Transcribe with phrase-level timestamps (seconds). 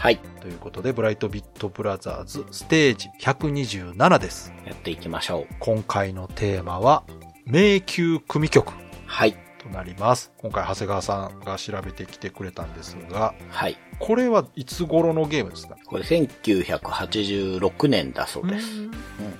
[0.00, 4.50] はい、ということで、ブライトビットブラザーズステージ127です。
[4.64, 5.54] やっていきましょう。
[5.58, 7.04] 今回のテーマは、
[7.44, 8.72] 迷宮組曲
[9.04, 10.32] はい、となります。
[10.38, 13.76] 今回長谷川さんが調べてきてくれたんですが、はい。
[13.98, 15.76] これはいつ頃のゲームですか？
[15.84, 18.80] これ1986年だそうです。
[18.80, 18.90] うん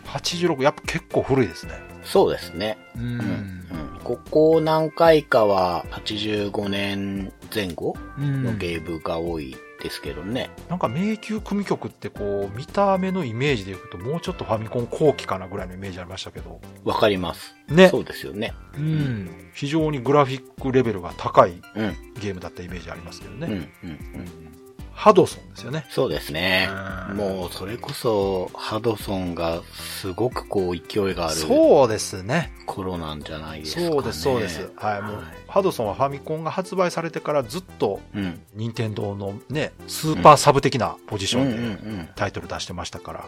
[0.05, 1.73] 86、やっぱ結構古いですね。
[2.05, 2.77] そうですね。
[2.97, 3.07] ううん。
[3.13, 3.67] うん。
[4.05, 10.51] ここ何回かは85年前後のゲームが多いですけどね。
[10.69, 16.61] なんか迷宮組曲ってこう、見た目のイメージでいくともうちょっとファミコン後期かなぐらいのイメージありましたけど。
[16.85, 17.55] わかります。
[17.69, 17.89] ね。
[17.89, 18.55] そうですよね。
[18.77, 19.51] うん。
[19.55, 21.97] 非常にグラフィックレベルが高いうん。
[22.21, 23.47] ゲームだったイメージありますけどね。
[23.47, 23.53] うん。
[23.53, 23.91] うん。
[23.91, 24.61] うん。
[25.01, 25.87] ハドソンですよね。
[25.89, 26.69] そうですね。
[27.11, 32.53] うんもう、それこそ、ハドソンがすごくこう勢いがあるそうですね。
[32.67, 33.87] 頃なんじゃないですかね。
[33.89, 34.71] そうです、そうです。
[34.77, 38.41] はい、もう、ハドソンはファミコンが発売されてからずっと、うん。
[38.55, 43.25] 任天堂のね、スーパーサブ的なポジションでタイトル出してましたから。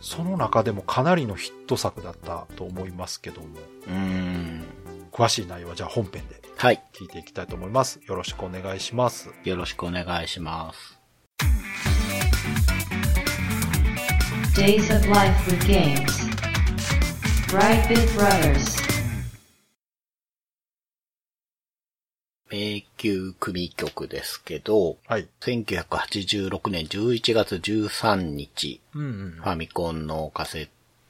[0.00, 3.46] その中でもかなりのヒット作だったと思いますけども、
[3.88, 4.64] うん。
[5.12, 6.82] 詳しい内容はじゃあ本編ではい。
[6.92, 8.00] 聞いていきたいと思います。
[8.06, 9.30] よろしくお願いします。
[9.44, 10.98] よろしくお願いします。
[14.54, 16.32] Days of Life with Games.
[17.48, 18.91] Brightbit Brothers.
[22.52, 25.26] 迷宮組曲ですけど、はい。
[25.40, 29.42] 1986年11月13日、うんうんフ。
[29.42, 30.68] ァミコンのカセッ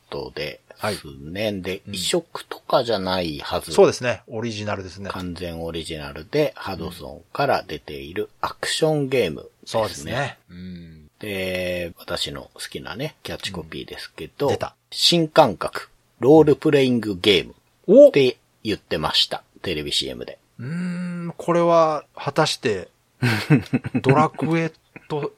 [0.09, 1.53] トではいすね。
[1.53, 3.73] で、うん移植とかじゃないはず。
[3.73, 4.23] そうですね。
[4.29, 5.11] オリジナルですね。
[5.11, 9.51] 完全オリジナルで、ハドソンから出ているアクションゲームですね。
[9.67, 10.39] そうですね。
[10.49, 11.11] うん。
[11.19, 15.89] で、私の好きなね、キャッチコピーですけど、出た新感覚、
[16.21, 19.43] ロールプレイングゲームって言ってました。
[19.63, 20.39] テレビ CM で。
[20.65, 22.89] ーん、これは、果たして、
[24.03, 24.73] ドラクエ
[25.09, 25.33] と、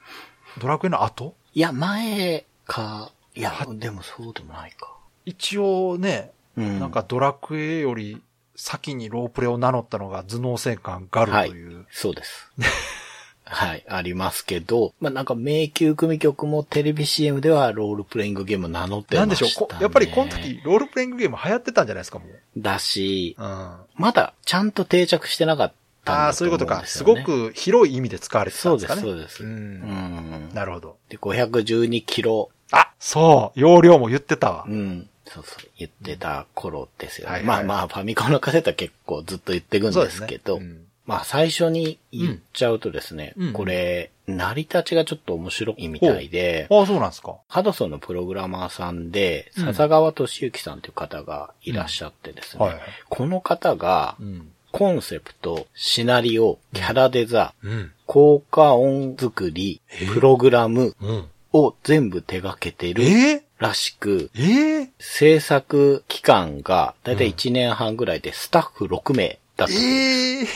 [0.59, 1.35] ドラクエの後？
[1.53, 4.97] いや、前か、いやは、でもそうでもないか。
[5.25, 6.81] 一応ね、うん。
[6.81, 8.23] なんかドラクエより
[8.57, 11.87] 先にロープレを名乗ったのが頭脳戦艦ガルという。
[11.91, 12.51] そうです。
[13.47, 19.51] はい、ありますけど、まあ、なんか迷宮組曲もテレビ CM ではロールプレイングゲーム名乗ってなんでました、ね。
[19.51, 19.69] しょう？
[19.69, 22.29] こやっぱりこの時、ロールプレイングゲーム流行ってたんじゃないですか、もう。
[22.57, 23.45] だし、うん。
[23.45, 25.73] あまだちゃんと定着してなかっ
[26.05, 26.85] たんあー、だそういうことか。
[26.87, 29.03] すごく広い意味で使われてたんですかね。
[29.03, 30.51] そうですそうですんうん。
[30.55, 30.97] なるほど。
[31.11, 34.75] で、512キロ、あ、そう、容量も言ってたわう。
[34.75, 35.09] ん。
[35.27, 37.33] そうそう、言ってた頃ですよね。
[37.33, 47.37] はいはいまあまあ、ファミコンのカセットは結構ずっと言っていくんですけど、うんまあ最初に言っちゃうとですね、うんこれ、成り立ちがちょっと面白いみたいで、ああ、そうなんですか。
[47.49, 52.83] ハドソンのプログラマーさんで、うん笹川俊之さんという方がいらっしゃってですね、はいはい。
[53.09, 54.51] この方がう、ん。
[54.73, 57.93] コンセプト、シナリオ、キャラデザ、うん。
[58.07, 61.29] 効果音作りえ、プログラムうん。
[61.53, 63.45] を全部手掛けてるえ？
[63.59, 64.83] らしく、ー、え？
[64.83, 69.75] ー、制作期間がだいたい1年半ぐらいでスタッフ6名だった。
[69.75, 70.47] えー、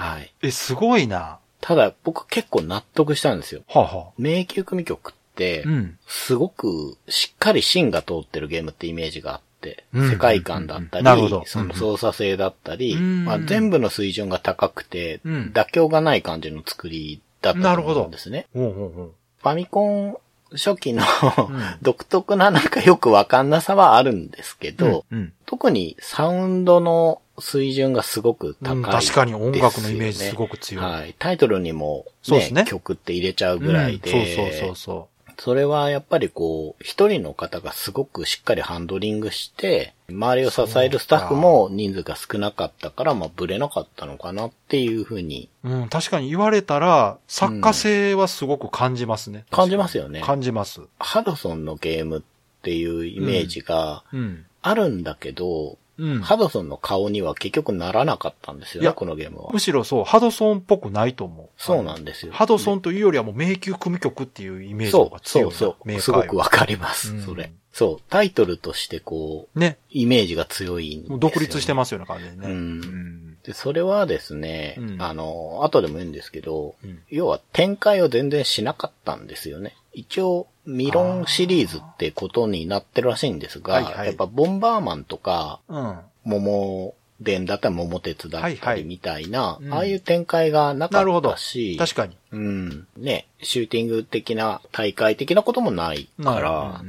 [0.00, 0.32] はい。
[0.42, 1.38] え、すごいな。
[1.60, 3.62] ただ僕結構納得したんですよ。
[3.68, 4.12] はあ、はあ。
[4.18, 5.98] 迷宮組曲って、うん。
[6.06, 18.46] すごくしっかり芯が通ってるゲームってイメージがあって、うん世界観だったり、なるほどその操作性だったり、うんまあ、全部の水準が高くて、うん妥協がない感じの作りだったと思うんですね。
[18.54, 19.12] ほうほうほう。
[19.42, 20.16] ファミコン
[20.52, 21.06] 初期の、ん
[21.82, 25.32] 独特ななんかよくわかんなさはあるんですけど、うん。
[25.46, 30.84] 特にサウンドの水準がすごく高い、うん確かに音楽のイメージすごく強い。
[30.84, 31.14] はい。
[31.18, 35.08] タイトルにも、ねそうですね曲って入れちゃうぐらいで、うんそうそうそうそ
[35.40, 45.70] それはやっぱりこう、一人の方がすごくしっかりハンドリングして、周りを支えるスタッフも人数が少なかったから、まあ、ブレなかったのかなっていうふうにう。
[45.70, 49.46] うん、確かに言われたら、作家性はすごく感じますね。
[49.50, 50.20] 感じますよね。
[50.20, 50.82] 感じます。
[50.98, 52.22] ハドソンのゲームっ
[52.60, 54.44] ていうイメージがうん。
[54.60, 55.76] あるんだけど、うん。
[56.22, 59.60] ハドソンの顔には結局ならなかったんですよね、このゲームはむ。
[59.60, 61.48] しろそう、ハドソンっぽくないと思う。
[61.56, 62.32] そうなんですよ。
[62.32, 65.56] ハドソンというよりはもう迷宮組曲っていうイメージそうが、強いな。
[65.56, 65.88] そうそう。
[65.88, 67.52] メーカーよすごくわかります、うんそれ。
[67.72, 68.02] そう。
[68.10, 69.78] タイトルとしてこう、ね。
[69.90, 72.36] イメージが強い独立してますような感じでね。
[72.42, 79.76] うんうんで、それはですね、うんあの、後でも言うんですけど、うん要は展開を全然しなかったんですよね。
[79.92, 85.98] 一応、ミロンシリーズってことになってるらしいんですが、はいはいやっぱボンバーマンとか、うん。
[86.24, 91.36] 桃伝だったり桃鉄だはいはいったりみたいな、うんああいう展開がなかった。
[91.36, 92.16] し、確かに。
[92.32, 92.86] うん。
[92.96, 96.82] ね、シューティング的な大会的なこともないから、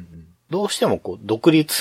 [0.51, 1.74] どうしてもこう、独立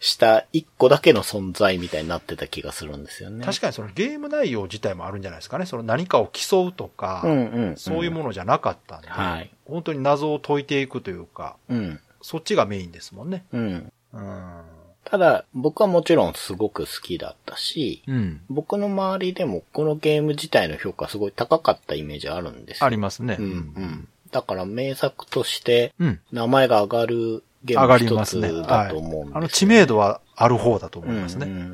[0.00, 3.44] した一個だけの存在みたいになってた気がするんですよね。
[3.44, 5.64] 確かにそのゲーム内容自体もあるんじゃないですかね。
[5.64, 7.76] その何かを競うとか、うんうん、うん。
[7.76, 9.50] そういうものじゃなかったんで、はい。
[9.64, 12.00] 本当に謎を解いていくというか、うん。
[12.20, 13.44] そっちがメインですもんね。
[13.52, 13.92] うん。
[14.12, 14.62] うん。
[15.04, 18.40] ただ、僕はもちろんすごく好きだったし、うん。
[18.50, 23.36] 僕の周りでもこのゲーム自体の評価すごい高かったイメージあるんですよありますね。
[23.38, 24.08] うんうん。
[24.32, 26.20] だから名作としてうん。
[26.32, 28.52] 名前が上がるゲ上がーム一つりますね。
[28.52, 29.32] だと思うんですよ、はい。
[29.34, 31.46] あの知名度はある方だと思いますね。
[31.46, 31.64] うんうんう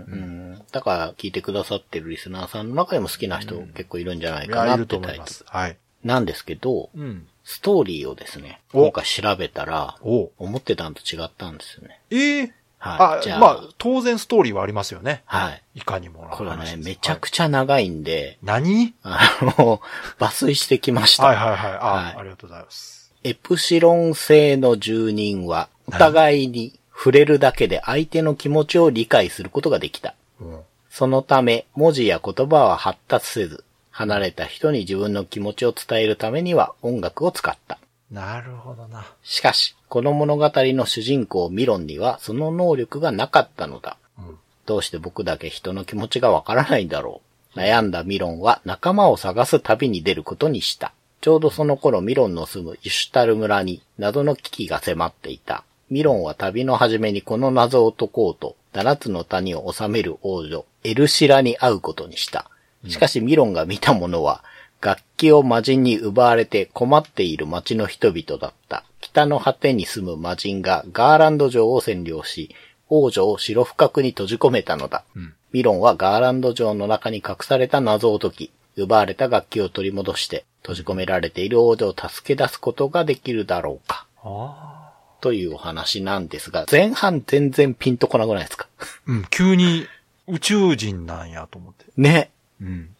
[0.56, 0.62] ん。
[0.72, 5.44] だから聞いてくださってるリスナーさんの中でも好きな人結構いるんじゃないかないってタイプ思います。
[5.46, 5.76] はい。
[6.02, 7.28] なんですけど、うん。
[7.44, 12.00] ストーリーをですね、お今回調べたら、お思ってたのと違ったんですよね。
[12.10, 13.24] ええはい。
[13.24, 15.22] じゃあ、まあ、当然ストーリーはありますよね。
[15.24, 15.62] はい。
[15.76, 18.94] いかにもなこれね、めちゃくちゃ長いんで、はい何？
[19.02, 19.20] あ
[19.58, 19.80] の、
[20.18, 21.26] 抜粋してきました。
[21.26, 21.72] はいはいはい。
[21.72, 23.12] あ、はいありがとうございます。
[23.24, 30.14] エプシロン星の住人は、お互いに触れるだけで相手の気持ちを理解することができた。
[30.40, 30.60] うん。
[30.90, 37.78] そのため、文字や言葉は発達せず、離れた人に自分の気持ちを伝えるためには音楽を使った。
[38.10, 39.06] なるほどな。
[39.22, 43.96] しかし、この物語の主人公ミロンにはその能力がなかったのだ。
[44.18, 44.38] うん。
[44.66, 47.22] どうして僕だけ人の気持ちがわからないんだろ
[47.54, 47.58] う。
[47.58, 50.92] 悩んだミロンは仲間を探す旅に出ることにした。
[51.20, 55.64] ちょうどその頃ミロンの住むユシュタル村に謎の危機が迫っていた。
[55.92, 62.50] ミロンは旅の初めにこの謎を解こうと、七つの谷を治める王女、エルシラに会うことにした。
[62.88, 64.42] しかしミロンが見たものは、
[64.80, 68.84] 楽器を魔人に奪われて困っている町の人々だった。
[69.02, 72.56] 北の果てに住む魔人がガーランド城を占領し、
[72.88, 75.04] 王女を白深くに閉じ込めたのだ。
[75.14, 75.34] うん。
[75.52, 84.06] ミロンはガーランド城の中に隠された謎を解き、奪われた楽器を取り戻して、閉じ込められている王女を助け出すことができるだろうか。
[84.24, 84.81] ああ。
[85.22, 88.68] というお話なんですが、前半全然ピンとこなくないですか？
[89.06, 89.86] うん、急に
[90.26, 91.86] 宇宙人なんやと思って。
[91.96, 92.30] ね。
[92.60, 92.90] うん。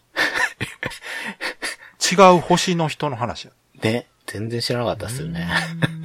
[2.11, 3.51] 違う星の人の話や。
[3.81, 4.07] ね。
[4.25, 5.47] 全然知らなかったですよね。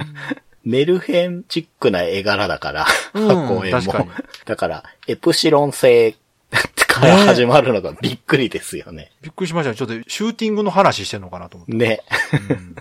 [0.63, 4.09] メルヘンチックな絵柄だから、うん公演も確かに。
[4.45, 6.13] だから、エプシロン星
[6.87, 9.11] から始まるのがびっくりですよね。
[9.21, 9.73] びっくりしました。
[9.73, 11.73] ちょっとシューティングの話してんのかなと思って。
[11.73, 12.01] ね。
[12.49, 12.75] うん。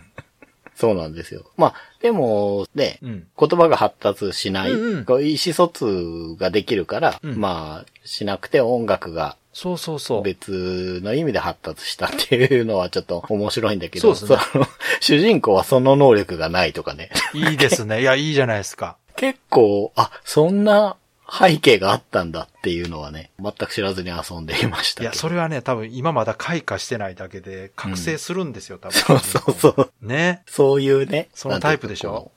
[0.79, 1.43] そうなんですよ。
[1.57, 3.27] まあ、でも、ね、うん。
[3.37, 10.23] 言葉が発達しない、うんうん意思疎通ができるから、うんまあ、しなくて音楽がそうそうそう。
[10.23, 14.67] 別の意味で発達したっていうのはちょっと面白いんだけど、そうですねの
[15.01, 17.11] 主人公はその能力がないとかね。
[17.35, 18.03] いいですね。
[18.03, 18.97] いや、いいじゃないですか。
[19.17, 20.95] 結構、あ、そんな
[21.31, 25.03] 背景があったんだっていうのはね、全く知らずに遊んでいました。
[25.03, 28.99] いや、それはね、多分今まだ開花してないだけで、覚醒するんですよ、多分。
[28.99, 29.93] そうそうそう。
[30.01, 30.43] ね。
[30.47, 31.29] そういうね。
[31.35, 32.33] そのタイプでしょ？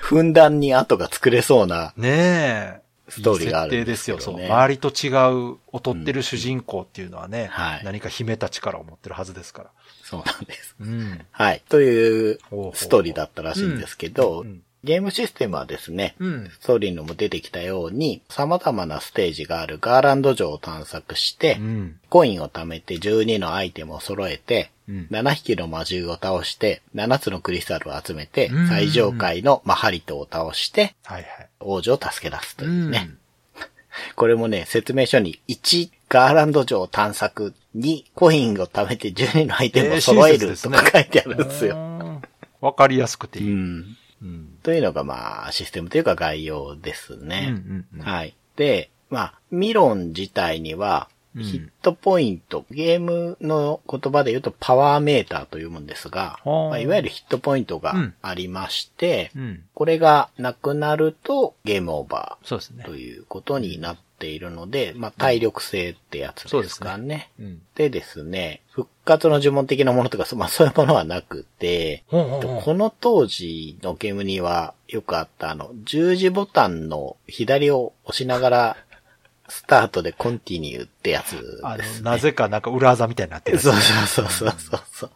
[0.00, 2.80] ふんだんに後が作れそうなねえ。
[3.08, 4.16] ストーリーがあるいい設定んですよ。
[4.18, 4.22] ね。
[4.22, 4.52] そう。
[4.52, 5.08] 周りと違
[5.54, 9.70] う、劣ってる主人公っていうのはね、はい何か秘めた力を持ってるはずですから。
[10.04, 10.76] そうなんです。
[10.78, 11.20] うん。
[11.30, 11.62] はい。
[11.70, 12.38] という
[12.74, 16.50] ストーリーだったらしいんですけど、うんゲームシステムはですね、うん。
[16.60, 22.00] ストーリーにも出てきたように、様々なステージがあるガーランド城を探索して、うん。
[22.08, 31.26] コインを貯めて12のアイテムを揃えて、うん7匹の魔獣を倒して、7つのクリスタルを集めてうん、最上階のマハリトを倒して、はいはい。
[31.60, 33.08] 王女を助け出すというね。
[33.08, 33.16] うん
[34.14, 41.76] これもね、説明書に1、ガーランド城探索、2、コインを貯めて12のアイテムを揃えるとか書いてあるんですよ。
[41.76, 42.00] うん
[42.60, 43.52] わかりやすくていい。
[43.52, 43.96] うん。
[44.60, 44.62] うん。
[44.62, 47.48] というのがまあ、システムというか概要ですうんね。
[47.48, 48.34] うんうんはい。
[48.56, 59.62] で、まあ、ミロン自体には、うんヒットポイント、ゲームの言葉で言うとパワーメーターというもんですが、はあまあ、いわゆるヒットポイントがありまして、うん。
[59.72, 62.96] これがなくなるとゲームオーバーと。
[62.96, 67.30] いうことになっているので、まあ、体力性ってやつですかね。
[67.40, 67.62] うん。
[67.74, 78.76] でですね、復活の呪文的なものとか、そまあそういうものはなくて、ほうほうほうこの当時のゲームにはよくあったあの、十字ボタンの左を押しながら、
[79.48, 82.02] スタートでコンティニューってやつあです、ね。
[82.02, 85.10] の、なぜかなんか裏技みたいになってるそうそうそうそうそう。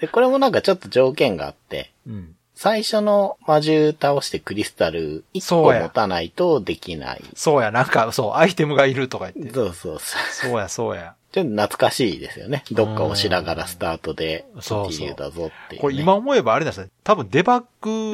[0.00, 2.36] で、これもなんかちょっと条件があって、うん。
[2.58, 7.22] 最初の魔獣倒してクリスタル1個持たないとできない。
[7.36, 9.54] そうや、なんか、そう、アイテムがいるとか言って。
[9.54, 10.50] そうそうそう。
[10.50, 11.14] そうや、そうや。
[11.30, 12.64] ちょっと懐かしいですよね。
[12.72, 15.78] どっかをしながらスタートで、そうそうだぞっていう、ね。
[15.82, 16.90] これ今思えばあれなんですね。
[17.04, 17.64] 多分デバッ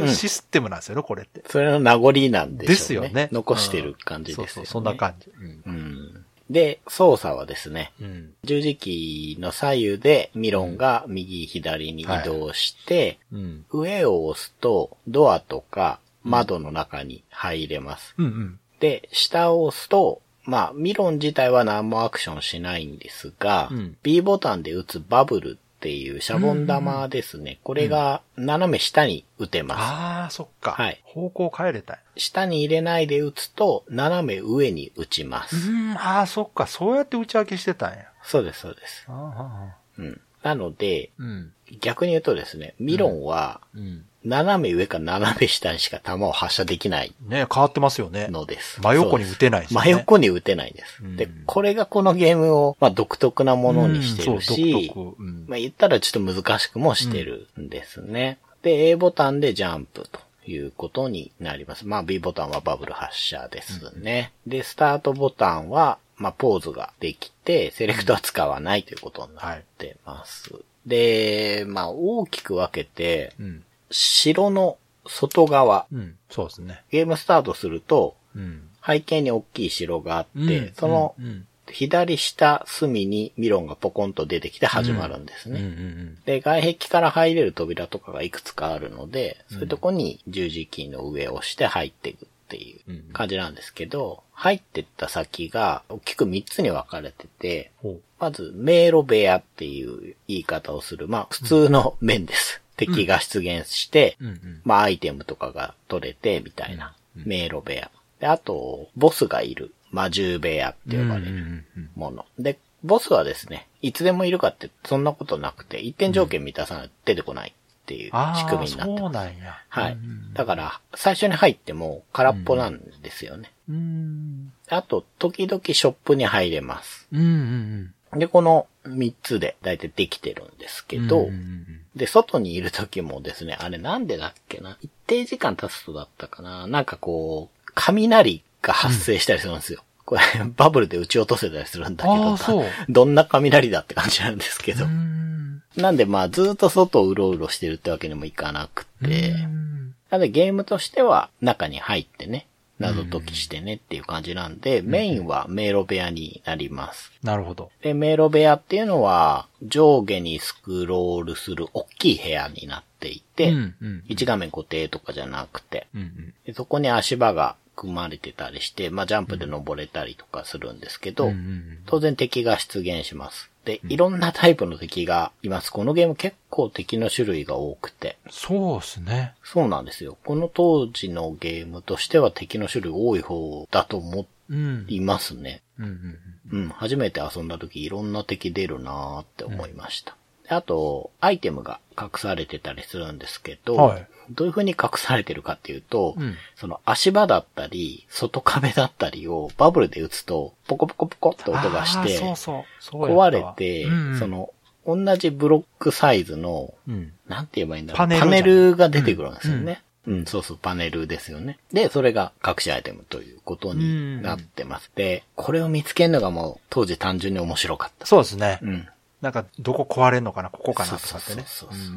[0.03, 1.43] グシステムなんですよね、これって。
[1.49, 2.69] それの名残なんでしょうね。
[2.69, 3.29] ですよね。
[3.33, 4.49] 残してる感じですよね。
[4.51, 5.31] そうそう、そんな感じ。
[5.41, 5.63] うん。
[5.65, 6.13] うん。
[6.51, 8.35] で、操作はですね、うん。
[8.45, 13.65] 十字キーの左右でミロンが右左に移動して、うん。
[13.71, 18.15] 上を押すとドアとか窓の中に入れます。
[18.19, 18.59] うんうん。
[18.81, 27.61] で、下を押すと、まあ、ミロン自体は何もアクションしないんですが、うん B ボタンで打つバブルっていうシャボン玉ですね。
[27.62, 29.81] これが斜め下に打てます。
[29.83, 30.71] ああ、そっか。
[30.71, 31.99] はい方向変えれたい。
[32.17, 35.71] 下に入れないで打つと、斜め上に打ちます。
[35.71, 36.67] うん、ああ、そっか。
[36.67, 38.07] そうやって打ち分けしてたんや。
[38.23, 39.05] そうです、そうです。
[39.09, 40.21] ああ、うん。
[40.43, 41.53] なので、うん。
[41.81, 44.07] 逆に言うとですね、ミロンは、うん。
[44.25, 48.28] 斜め上か斜め下にしか弾を発射できないね変わってますよね。
[48.28, 48.81] のです。
[48.81, 49.85] 真横に打てないですよね。
[49.85, 51.02] 真横に打てないんです。
[51.02, 58.38] うんで、これがこのゲームを、まあ、独特なものにしてるうんそうし、独特うんまあ、言ったらちょっと難しくもしてるんですね。
[58.62, 61.87] で、A ボタンでジャンプということになります。
[61.87, 64.33] まあ、B ボタンはバブル発射ですね。
[64.47, 70.50] で、スタートボタンは、まあ、ポーズができて、セレクトは使わないということになってます。
[70.87, 73.64] で、まあ、大きく分けて、うん。
[73.95, 76.17] 城の外側、うん。
[76.29, 76.83] そうですね。
[76.91, 78.69] ゲームスタートすると、うん。
[78.85, 81.47] 背景に大きい城があって、うんそのうん。
[81.67, 85.57] 左下隅にミロンがポコンと出てきて始まるんですうん。
[85.57, 85.63] うん。
[85.63, 85.73] うね。
[85.73, 86.19] ん。
[86.27, 101.09] で、外壁から入れる扉とかがいくつかあるので、そういうとこに十字キーの上を押して入っていくっていう感じなんですけど、入ってった先が大きく3つに分かれてて、ほまず、迷路部屋っていう言い方をする。
[101.09, 102.63] まあ、普通の面です。
[102.76, 104.25] 敵が出現して、う。
[104.25, 104.31] うん。
[104.31, 104.61] うん。
[104.64, 107.90] まあ、アイテムとかが取れて、みたいな、迷路部屋。
[108.21, 111.64] で、あと、ボスがいる、魔獣部屋って呼ばれる
[111.95, 112.26] もの。
[112.38, 119.14] で、ボスはですね、いつでもいるかって、そんなことなくて、一点条件満たさないと出てこないっていう仕組みになってそうます。
[119.14, 119.62] なんや。
[119.69, 119.99] はい。
[120.35, 123.52] だから、最初に入っても空っぽなんですよね。
[123.69, 124.52] うん。
[124.69, 127.07] あと、時々ショップに入れます。
[127.12, 127.21] うん。
[127.21, 127.28] うん。
[127.28, 127.94] うん。
[128.16, 134.76] で、この3つで大体できてるんですけど、うんうんで、外にいる時もですね、あれなんでだっけな？
[134.83, 136.66] 一定時間経つとだったかな？
[136.66, 139.85] なんかこう、雷が発生したりするんですよ。
[140.04, 140.21] これ、
[140.56, 142.11] バブルで撃ち落とせたりするんだけ
[142.52, 144.87] ど、どんな雷だって感じなんですけど。
[144.87, 145.62] うん。
[145.76, 149.94] なんでまあ、ずっと外をうろうろしてるってわけにもいかなくて、うん。
[150.11, 152.49] なのでゲームとしては中に入ってね、
[152.87, 157.12] 謎解きしてねっていう感じなんで、メインは迷路部屋になります。
[157.23, 157.71] なるほど。
[157.83, 166.35] で、迷路部屋っていうのは、上下にスクロールする大きい部屋になっていて、うんうん一画面固定とかじゃなくて、うんうん。
[166.45, 173.50] でそこに足場が組まれてたりして、まあジャンプで登れたりとかするんですけど、うんうん当然敵が出現します。
[173.64, 175.71] で、いろんなタイプの敵がいます。
[175.71, 178.18] このゲーム結構敵の種類が多くて。
[178.30, 179.35] そうですね。
[179.42, 180.18] そうなんですよ。
[180.25, 184.85] この当時のゲームとしては敵の種類多い方だと思うん。
[184.88, 185.62] いますね。
[185.78, 186.18] うんうん
[186.52, 190.16] うん、初めて遊んだ時いろんな敵出るなーって思いました。
[190.49, 203.05] であと、アイテムが隠されてたりするんですけど、はいどういう風に隠されてるかっていうと、うんその足場だったり、外壁だったりをバブルで打つと、ポコポコポコって音がして、そうそう。
[203.05, 204.51] 壊れて、うんうんその、
[204.87, 207.13] 同じブロックサイズの、うん。
[207.29, 207.99] なんて言えばいいんだろう。
[207.99, 209.83] パネルパネルが出てくるんですよね。
[210.07, 211.59] うん、そうそう、パネルですよね。
[211.73, 214.91] で、それが隠しアイテムということになってます。
[214.95, 218.05] で、これを見つけるのがもう、当時単純に面白かった。
[218.05, 218.59] そうですね。
[218.63, 218.89] うん。
[219.25, 221.45] なんか、どこ壊れんのかな、ここかなとかってね。
[221.47, 221.95] そうそうそう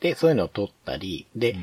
[0.00, 1.56] で、そういうのを取ったり、で、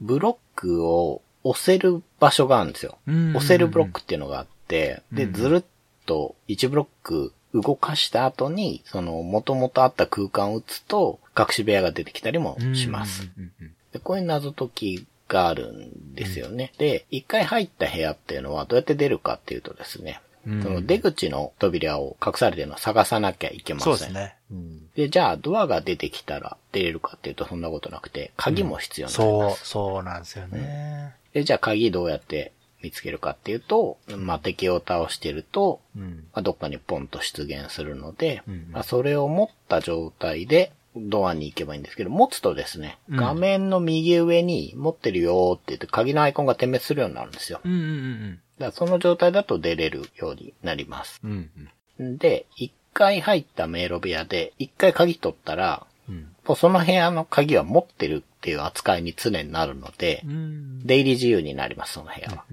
[0.00, 2.98] ブロックを押せる場所があるんですよ。
[3.06, 5.64] うん押せるブロックっていうのがあって、で、うんずるっ
[6.06, 13.28] と1ブロック動かした後に、その、元々あった空間を打つと、隠し部屋が出てきたりもします。。
[13.36, 16.72] うんうんでこういう謎解きがあるんですよね。
[16.78, 23.96] で、一回入った部屋っていうのはどうやって出るかっていうとですね、うんその出口の扉を隠されてるのを探さなきゃいけません。
[23.96, 24.36] そうですね。
[24.50, 29.68] うんで、じゃあドアが出てきたら出れるかっていうとそんなことなくて、鍵も必要になりまそう、す。
[29.68, 31.16] そうなんですよね。
[31.32, 36.26] で、じゃあ鍵どうやって見つけるかっていうと、まあ、敵を倒してると、うん。
[36.32, 47.60] まあ、どっかにポンと出現するので、うんまあ、それを持った状態でドアに行けばいいんですけど、持つとですね、うん画面の右上に持ってるよーって言って鍵のアイコンが点滅するようになるんですよ。
[47.64, 51.20] うんうんだからその状態だと出れるようになります。
[51.24, 51.50] うん。
[51.98, 56.34] うんで、一回入った迷路部屋で、一回鍵取ったら、うん。
[56.44, 60.86] もうその部屋の鍵は持ってるっっていう扱いに常になるので、うん。
[60.86, 62.44] 出入り自由になります、その部屋は。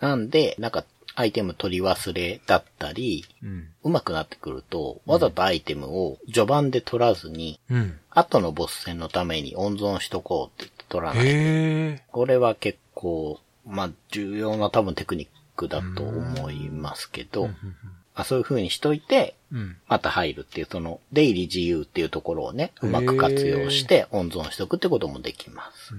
[0.00, 3.68] なんで、なんか、アイテム取り忘れだったり、うん。
[3.82, 7.98] 上手くなってくると、わざとアイテムを序盤で取らずに、うん。
[8.08, 12.02] 後のボス戦のために温存しとこうって言って取らない。
[12.10, 13.38] これは結構、
[13.68, 19.76] まあ、重要な多分テクニックだと思いますけど、まあ、そういう風にしといて、うん。
[19.86, 25.94] また入るっていう、その、出入り自由っていうところをね、うまく活用して温存しとくってこともできます。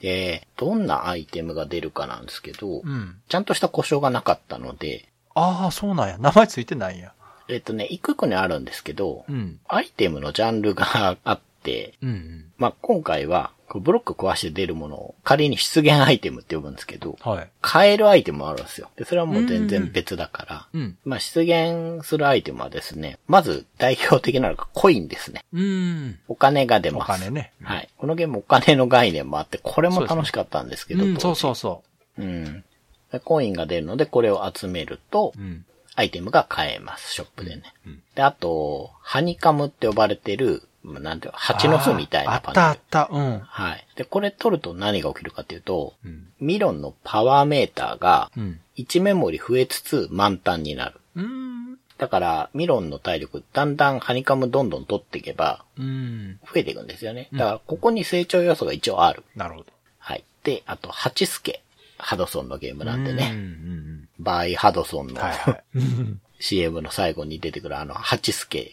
[0.00, 3.16] で、どんなアイテムが出るかなんですけど、うん。
[3.28, 6.18] ちゃんとした故障がなかったので、ああ、そうなんや。
[6.18, 7.12] 名前ついてないんや。
[7.48, 9.58] えっとね、一個一個にあるんですけど、うん。
[9.68, 12.52] アイテムのジャンルがあって、うん。
[12.58, 17.50] まあ、今回は、ブロック壊して出るものを仮に出現アイテムって呼ぶんですけど、はい。
[17.60, 18.88] 買えるアイテムもあるんですよ。
[18.96, 20.98] で、それはもう全然別だから、うん。
[21.04, 25.44] まあ、出現するアイテムはですね、まず代表的なのがコインですね。
[25.52, 26.18] うん。
[26.28, 27.08] お金が出おます。
[27.20, 27.52] 金ね。
[27.62, 27.88] はい。
[27.98, 31.82] このゲームお金の概念もあって、これも楽しかったんですけど、うん、そうそうそ
[32.16, 32.64] うん。
[33.12, 35.64] でコインが出るので、これを集めるとう。、うん。
[35.98, 37.74] アイテムが買えます、ショップでね。
[37.84, 42.60] うんで、あと、ハニカムって呼ばれてる、まあなんていうの、蜂の巣みたいなパネル。
[42.60, 43.08] あったあった。
[43.12, 43.38] うん。
[43.40, 43.86] はい。
[43.96, 46.28] で、これ取ると何が起きるかっていうと、うん。
[46.40, 48.60] ミロンのパワーメーターがうん。
[48.76, 51.00] 1メモリ増えつつ満タンになる。
[51.16, 51.78] うん。
[51.98, 56.38] だから、ミロンの体力、だんだんハニカムどんどん取っていけば、うん。
[56.44, 57.28] 増えていくんですよね。
[57.32, 59.24] だから、ここに成長要素が一応ある。
[59.34, 59.66] なるほど。
[59.98, 60.24] はい。
[60.44, 61.62] で、あと、ハチスケ。
[61.98, 63.30] ハドソンのゲームなんでね。
[63.30, 65.64] んバイハドソンの、はいはい。
[66.38, 66.42] うん。
[66.44, 68.72] CM の最後に出てくるあの、ハチスケ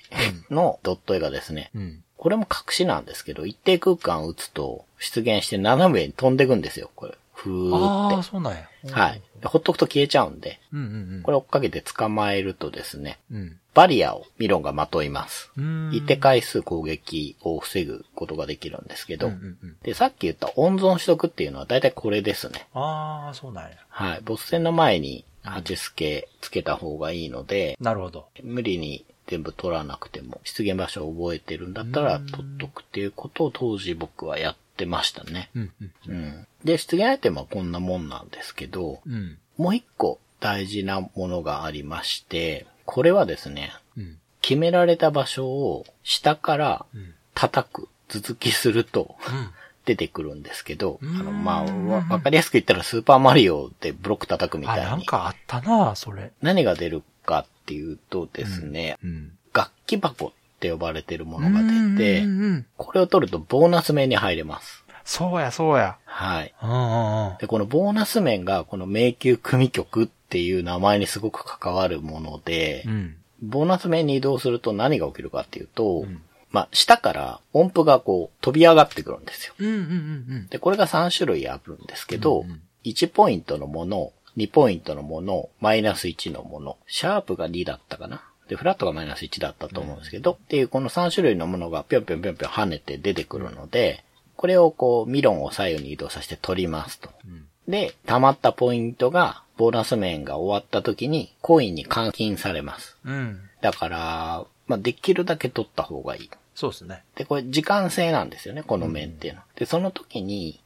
[0.49, 2.03] のドット絵がですね、うん。
[2.17, 7.13] これも隠しなんですけど、一定空間を打つと出現して斜めに飛んでいくんですよ、これ。
[7.33, 8.69] ふーああ、っそうなんや。
[8.85, 8.91] て。
[8.93, 9.21] はい。
[9.41, 13.59] でほっとくと消えちゃうんで、うんうんこれ追っかけて捕まえるとですね、うん。
[13.73, 15.51] バリアをミロンがまといます。
[15.57, 15.91] うん。
[15.93, 19.77] 一定回数攻撃を防ぐことができるんですけど、うんうんうん。
[19.83, 22.67] で、さっき言った温存しとくっていうのは大体これですね。
[22.73, 23.77] ああ、そうなんや。
[23.89, 24.21] はい。
[24.23, 28.27] ボス戦の前に8スケつけた方がいいので、なるほど。
[28.43, 35.49] 無理に全部取らなくても、出現場所を覚えてるんだったら取っとくっていうことを当時僕はやってましたね。
[35.55, 35.91] うんうん。
[36.07, 36.47] うん。
[36.63, 39.37] で、出現アイテムはこんなもんなんですけど、うん。
[39.57, 44.17] もう一個大事なものがありまして、これはですね、うん。
[44.41, 47.13] 決められた場所を下からうん。
[47.33, 49.49] 叩く、続きするとうん。
[49.85, 56.31] 出てくるんですけど、あんの、まあ、わわかりやすく言ったらスーパーマリオでブロック叩くみあ、たいに、なんかあったな、それ。
[56.41, 59.31] 何が出るかっていうとですね、うん。
[59.53, 62.65] 楽器箱って呼ばれてるものが出てう、んうんうん。
[62.77, 64.83] これを取るとボーナス面に入れます。
[65.03, 65.97] そうや、そうや。
[66.05, 66.53] はい。
[66.63, 67.37] うんうんうん。
[67.37, 73.15] で、このボーナス面がこの迷宮組曲っていう名前にすごく関わるもので、うん。
[73.41, 76.21] ボーナス面に移動すると何が起きるかっていうと、ん
[76.55, 79.53] まあ、下から音符がこう飛び上がってくるんですよ。
[79.59, 88.23] うんうんうんで、これが3種類あるんですけど、うんうん1ポイントのもの、2ポイントのもの、マイナス1のもの、シャープが2だったかな。
[88.47, 94.03] で、フラットがマイナス1だったと思うんですけど、っていうこの3種類のものがぴょんぴょんぴょんぴょん跳ねて出てくるので、
[94.37, 97.09] これをこう、ミロンを左右に移動させて取りますと。
[97.09, 102.97] んで、溜まったポイントが、ボーナス面が終わった時に、コインに換金されます。
[103.03, 103.13] うん。
[103.13, 103.49] うん。
[103.61, 106.29] だから、まあ、できるだけ取った方がいい。
[106.55, 107.03] そうですね。
[107.15, 109.45] で、これ時間制なんですよね、この面っていうのは。
[109.55, 110.59] で、その時に、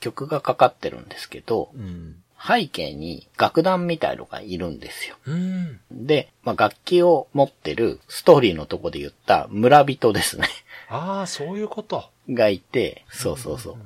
[0.00, 2.16] 曲がかかってるんですけど、うん。
[2.44, 5.16] 背景に楽団みたいのがいるんですよ。
[5.26, 5.80] うん。
[5.92, 10.48] で、まあ、楽器を持ってるストーリーのとこで言った村人ですね。
[10.88, 12.10] ああ、そういうこと。
[12.28, 13.76] がいて、そうそうそう。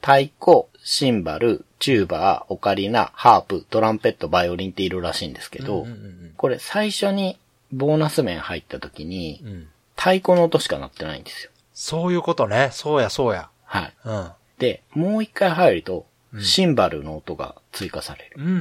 [0.00, 7.38] 太鼓、シンバル、チューバー、オカリナ、ハープ、トランペット、バイオリンっているらしいんですけど、うんうんこれ最初に
[7.72, 9.68] ボーナス面入った時にうん。
[9.96, 10.00] うん。
[10.00, 11.50] 太鼓の音しか鳴ってないんですよ。
[11.72, 12.70] そういうことね。
[12.72, 13.48] そうや、そうや。
[13.64, 13.92] はい。
[14.04, 14.30] うん。
[14.58, 16.06] で、もう一回入ると、
[16.40, 18.36] シンバルの音が追加される。
[18.38, 18.54] うんうんう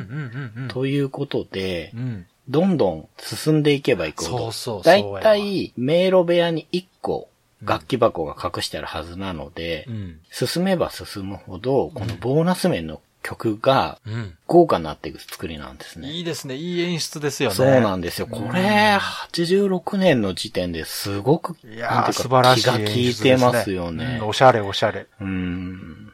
[0.60, 0.68] んうん。
[0.68, 2.26] ということで、うん。
[2.50, 7.30] どんどん進んでいけばいくほど、そうそうだいそうやわたい迷路部屋に1個
[7.62, 10.20] 楽器箱が隠してあるはずなので、うん。
[10.30, 14.38] 進めば進むほど、このボーナス面の曲がうん。
[14.46, 16.12] 豪華になっていく作りなんですね。
[16.12, 16.56] いいですね。
[16.56, 17.56] いい演出ですよね。
[17.56, 18.28] そうなんですよ。
[18.28, 19.00] これ、
[19.32, 24.28] 86年の時点ですごく、いや素晴らしい気が利いてますよねうん。
[24.28, 25.08] おしゃれおしゃれ。
[25.20, 26.12] うん。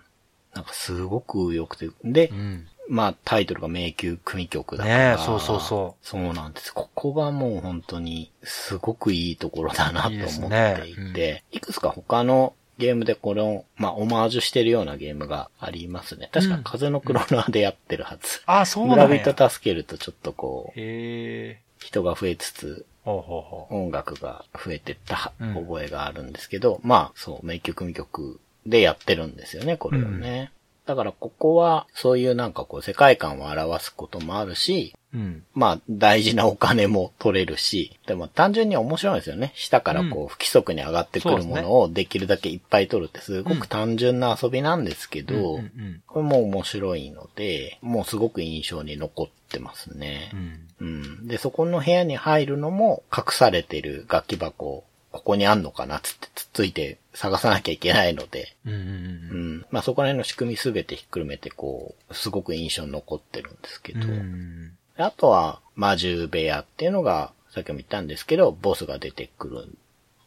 [0.53, 1.89] なんかすごく良くて。
[2.05, 2.67] で、うん。
[2.89, 5.15] まあタイトルが迷宮組曲だから。
[5.15, 6.73] ねえそうそうそうそうなんです。
[6.73, 16.29] ここがもう本当にすごくいいところだなと思っねていて、いくつか他のゲームでこれを、まあオマージュしてるようなゲームがありますね。
[16.31, 18.41] 確かうん風のクロナーでやってるはず。
[18.45, 19.19] あ、そうな村んや。
[19.19, 20.79] 人助けるとちょっとこう。
[20.79, 30.51] 人が増えつつ、音楽が増えてったうん覚えがあるんですけど、まあ、そう、名曲名曲でやってるんですよね、これをね。
[30.89, 35.43] だからここは、そういうなんかこう世界観を表すこともあるし、うん。
[35.53, 39.51] まあ大事なお金も取れるし、でも単純に面白いんですよね。
[39.53, 45.59] 下からこう不規則に上がってくるものをできるだけいっぱい取るってすごく単純な遊びなんですけど、
[46.07, 50.85] これも面白いので、もうすごく印象に残ってますねう。
[50.85, 50.87] ん。
[50.87, 50.91] う
[51.23, 51.27] ん。
[51.27, 59.65] で、そこの部屋に入るのも隠されてる楽器箱、ここにあんのかなっつってつっついて探さなきゃいけないので、うんうん。
[59.71, 64.71] まあそこら辺の仕組みすべてひっくるめてこう、すごく印象に残ってるんですけど、うん。
[64.97, 69.67] あとは魔獣部屋っていうのが、さっきも言ったんですけど、ボスが出てくる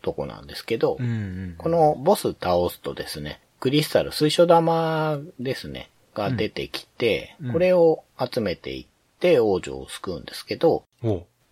[0.03, 1.55] とこなんですけど、うんうん。
[1.59, 8.87] このボス倒すとですね、クリスタル、水晶玉ですね、が出てきて、うんこれを集めていっ
[9.21, 10.85] て王女を救うんですけど、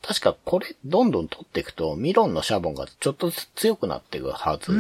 [0.03, 4.73] 確かこれどんどん取っていくと、ミロンのシャボンがちょっとずつ強くなっていくはず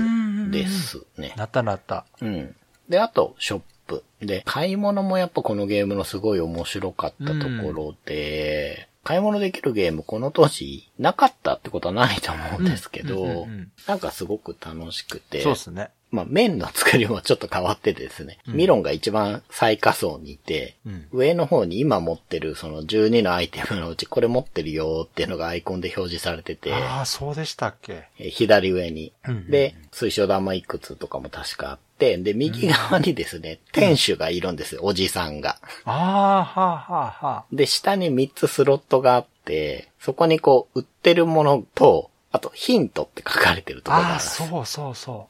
[0.50, 1.34] ですね。
[1.36, 2.06] なったなった。
[2.20, 2.54] うん。
[2.88, 4.04] で、あと、ショップ。
[4.20, 13.46] で、買い物もやっぱこのゲームのすごい面白かったところで、買い物できるゲームこの当時なかったってことはないと思うんですけど、
[13.86, 15.90] なんかすごく楽しくて、そうですね。
[16.10, 28.04] まあ面の作りもちょっと変わっててですね、うんミロンが一番最下層にいて、うん上の方に今持ってるその12のアイテムのうちこれ持ってるよっていうのがアイコンで表示されてて、ああ、そうでしたっけ？
[28.18, 29.12] えー左上に。
[29.26, 35.58] うんうんうんで、水晶玉いくつとかも確かあって、で、右側にですね、店主がいるんですよ、おじさんが。
[35.84, 37.44] ああ、はあ、はあ、はあ。
[37.52, 44.36] で、下に3つスロットがあって、そこにこう、売ってるものと、あと、ヒントって書かれてるところがあああ、るんです。
[44.36, 45.28] そうそうそそ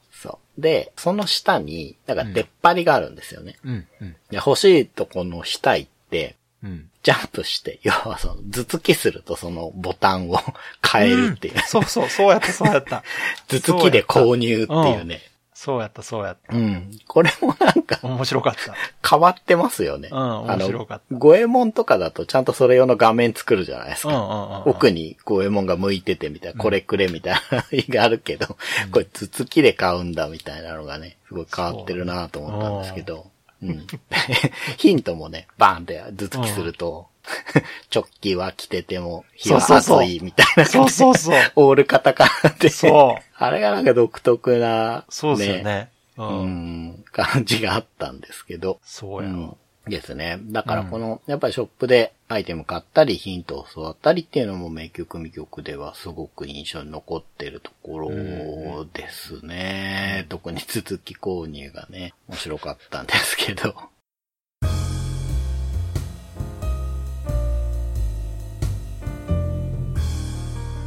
[0.61, 3.57] で、その下に、なんか出っ張りがあるんですよね。
[3.65, 3.69] う。
[3.69, 6.87] うん、うん、で欲しいとこの下行って、うん。
[7.03, 10.39] ジャンプして、 要はその、頭突きするとそのボタンを
[10.87, 11.59] 変えるっていう。
[11.65, 13.03] そうそう、そうやった、そうやった。
[13.49, 15.21] 頭突きで購入っていうね。
[15.63, 16.57] そうやった、そうやった。
[16.57, 16.89] うん。
[17.05, 18.73] これもなんか面白かった。
[19.07, 20.09] 変わってますよね。
[20.11, 24.09] うん面白かったあの、五右衛門とかだとちゃんとそれ用の画面作るじゃないですか。
[24.09, 28.57] うんうんうんうん奥に五右衛門が向いててみたいな、これくれみたいながあるけど、
[28.91, 33.27] これ頭突きで買うんだみたいなのがね、すごい変わってるなと思ったんですけど。
[33.61, 33.85] うん。
[34.77, 37.05] ヒントもね、バーンって頭突きすると、
[37.93, 41.51] 直帰は着てても、日はそうそうそう暑いみたいなそうそうそう。
[41.55, 42.69] オールカタカナで。
[42.69, 43.30] そう。
[43.41, 45.89] あれがなんか独特な、そうですよね。
[46.15, 46.23] う。
[46.23, 48.79] うんん、感じがあったんですけど。
[48.83, 49.29] そうや。
[49.29, 50.37] うんですね。
[50.43, 60.27] だからこの、やっぱりショップでアイテム買ったり、ヒントを教わったりっていうのも名曲未曲ではすごく印象に残ってるところですね。
[60.29, 63.73] 特に続き購入がね、面白かったんですけど。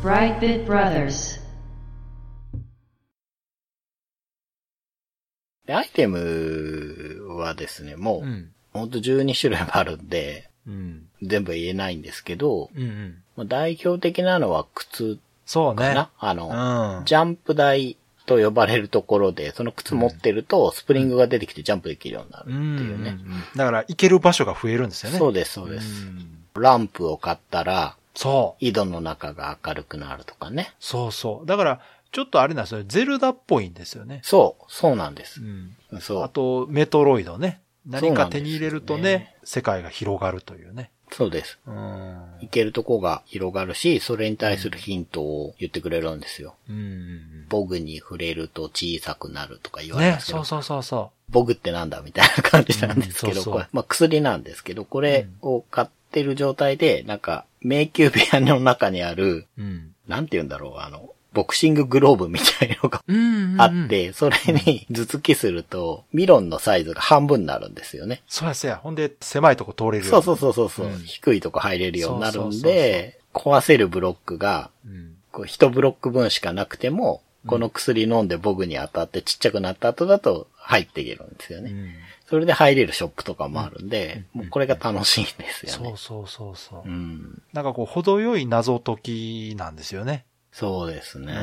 [0.05, 1.43] Brightbit Brothers.
[5.66, 8.50] でアイテムはですね、もう、うん。
[8.72, 11.07] ほんと12種類もあるんで、うん。
[11.22, 13.22] 全部言えないんですけど、うんうん。
[13.37, 16.09] まあ代表的なのは靴そうね。
[16.18, 17.05] あの、うん。
[17.05, 17.96] ジャンプ台
[18.27, 23.18] と呼ばれるところで、その靴持ってると、スプリングが出てきてジャンプできるようになるっていうね。
[23.55, 25.18] だから、行ける場所が増えるんですよね。
[25.18, 26.07] そうです、そうです。
[26.07, 28.64] んランプを買ったら、そう。
[28.64, 30.72] 井戸の中が明るくなるとかね。
[30.79, 31.46] そうそう。
[31.46, 31.81] だから、
[32.14, 32.85] ちょっとあれなんですよ。
[32.87, 34.20] ゼルダっぽいんですよね。
[34.22, 35.44] そう、そうなんですう。
[35.44, 36.00] ん。
[36.00, 36.22] そう。
[36.22, 37.61] あと、メトロイドね。
[37.85, 40.92] 何か手に入れるとね、世界が広がるというね。
[41.11, 41.59] そうです。
[41.66, 41.74] うん。
[42.40, 46.55] 行けるとこが広がるし、それに対するヒントを言ってくれるんですよ。
[46.70, 47.46] うん。
[47.48, 59.62] ボグに触れると小さくなるとか言われね、ますけど、そうそうそうそボグってなんだみたいな感じなんですけど、うんそうそうこれ、まあ薬なんですけど、これを買ってる状態で、なんか、迷宮部屋の中にある、う。
[59.62, 59.94] うん。
[60.07, 63.88] なんて言うんだろう、あの、ボクシンググローブみたいのがうんあっ。
[63.88, 68.23] て、それに頭突きすると、ミロンのサイズが半分になるんですよね。
[68.27, 68.77] そうやそうや。
[68.77, 70.11] ほんで、狭いとこ通れるよ。
[70.11, 75.14] そうそうそうそうそう、うん低いとこ入れるようになるんそうそうそうで、壊せるブロックが、うん。
[75.33, 81.70] こう一ブロック分しかなくても、この薬飲んでボグに当たってちっちゃくなった後だと入っていけるんですよね。
[81.73, 81.90] うん。
[82.27, 85.97] それで入れるショップとかもあるんで、うんもうこれが楽しいんですよねそう。
[85.99, 86.90] そうそうそうう。
[86.90, 87.42] ん。
[87.53, 90.25] なんかこう、程よい謎解きなんですよね。
[90.55, 91.35] そうですね。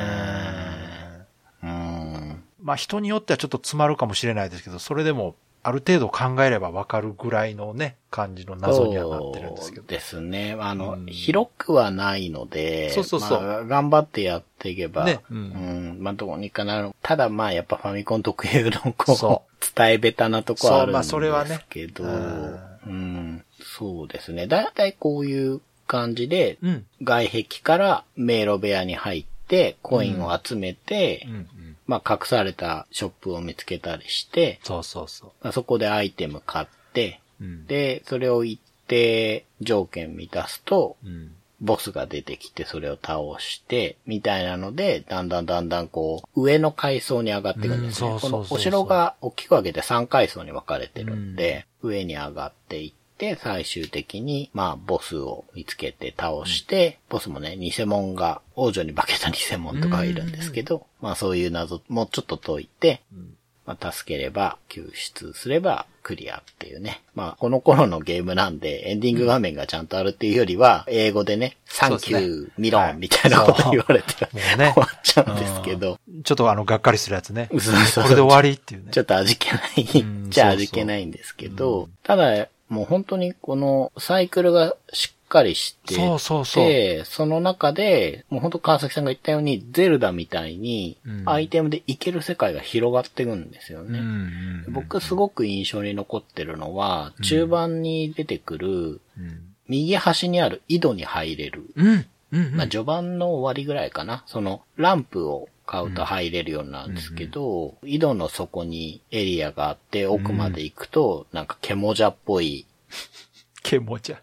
[1.61, 2.43] うん。
[2.63, 9.81] まあ人によってはちょっと詰まるかもしれないですけど、それでもある程度考えればわかるぐらいのね、感じの謎にはなってるんですけど。
[9.81, 10.55] そうですね。
[10.57, 16.91] あの、うん広くはないので、そうそうそうまあ頑張ってやっていけば、ねううんん、まあどうにかなる。
[17.01, 19.43] ただまあやっぱファミコン特有のこう、そ
[19.75, 24.47] 伝えべたなとこはあるんですそうまあそれはねけど、うんうん、そうですね。
[24.47, 26.85] だいたいこういう感じで、うん。
[27.03, 31.33] 外壁から迷路部屋に入って、コインを集めて、うん。
[31.33, 31.47] うん。
[31.85, 37.43] まあ隠されたショップを見つけたりして、そうそうそまあそこでアイテム買って、う。
[37.43, 37.67] うん。
[37.67, 41.35] で、それを一定条件満たすと、うん。
[41.59, 48.11] ボスが出てきてそれを倒して、みたいなので、だんだんだんだんこう、上の階層に上がっていくんですね。
[48.13, 53.00] うんそうそうそうそうこのお城が大きく分けて3階層に分かれてるんで、上に上がっていって、
[53.41, 63.35] 最終的に、まあ、ボスを見つけて倒して、ボスもね、偽物が、王女に化けた偽物とかがいるんですけど、まあそういう謎もちょっと解いて、うん。
[63.65, 67.03] まあ、助ければ、救出すれば、クリアっていうね。
[67.13, 74.73] まあ、この頃のゲームなんで、エンディング画面がちゃんとあるっていうよりは、英語でね、サンキュー、ミロンみたいなこと言われて、ね。
[74.73, 77.49] 終わっちゃうんですけど、ちょっとあの、がっかりするやつね。
[77.51, 78.03] そうそうそう。
[78.05, 78.91] これで終わりっていうね。
[78.91, 78.99] ち。
[78.99, 80.01] ょっと味気ない。
[80.01, 86.65] ん、じゃ味気ないんですけど、ただ、もう本当にこのサイクルがしっかりしてそうそうそう。
[86.65, 93.99] で、その中で、もう本当川崎さんが言ったように、ゼルダみたいにうん、アイテムでいける世界が広がっていくんですよね。
[93.99, 99.41] うんうんうん僕すごく印象に残ってるのは、中盤に出てくる、うん。
[99.67, 101.65] 右端にある井戸に入れる。
[101.75, 102.05] うん。
[102.31, 102.55] うん。
[102.55, 104.23] まあ、序盤の終わりぐらいかな。
[104.27, 112.65] その、ランプを買うと入れるようになるんですけど、井戸の底にエリアがあって、奥まで行くと、なんか獣じゃっぽい、
[113.63, 114.21] ケモちゃ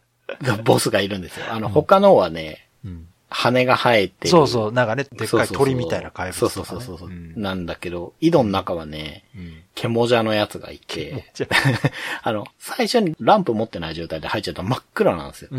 [0.65, 1.47] ボスがいるんですよ。
[1.51, 2.69] あの、他のはね。
[3.31, 4.31] 羽が生えてる。
[4.31, 6.39] そうそう、なんかね、でっかい鳥みたいな怪物。
[6.39, 7.11] そうそうそうそう。
[7.11, 9.63] んなんだけど、井戸の中はね、うん。
[9.75, 11.33] 獣じゃのやつがいて、
[12.23, 15.51] あの、最初にランプ持ってない状態で入っちゃうと真っ暗なんですよ。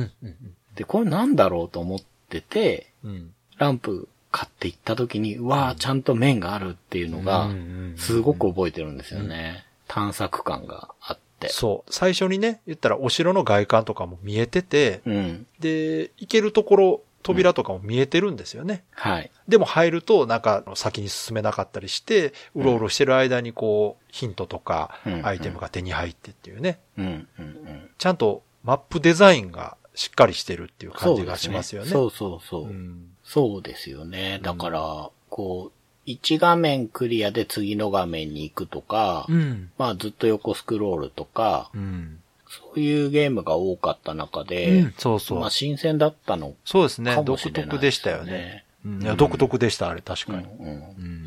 [0.76, 3.34] で、これなんだろうと思ってて、うん。
[3.58, 7.60] ランプ買っていった時に、うわーちゃんと面があるっていうのがうんうんう
[7.94, 9.66] ん、すごく覚えてるんですよね。
[9.88, 11.50] 探索感があって。
[11.50, 11.92] そう。
[11.92, 15.48] 最初にね、言ったらお城の外観とかも見えてて、うん。
[15.60, 18.84] で、行けるところ、扉とかも見えてるんですよね。
[18.92, 19.32] はい。
[19.48, 26.80] でも入ると、なんか先に進めなかったりして、うろうろしてる間にこう、ヒントとかうん、アイテムが手に入ってっていうね。
[26.98, 27.90] うん、うん、うん。
[27.98, 31.90] ちゃんとマップデザインがしっかりしてるっていう感じがしますよね。
[31.90, 32.64] そうそうそう。
[32.66, 34.40] うんそうですよね。
[34.42, 39.70] だから、こう、1画面クリアで次の画面に行くとか、うん。
[39.78, 42.20] まあずっと横スクロールとか、うん。
[42.48, 45.40] そういうゲームが多かった中うでん、そうそう。
[45.40, 47.22] まあ新鮮だったのそうですね。
[47.24, 48.66] 独特でしたよね。
[48.84, 50.46] うんいや、独特でした、あれ、確かに。
[50.46, 50.76] うんうんう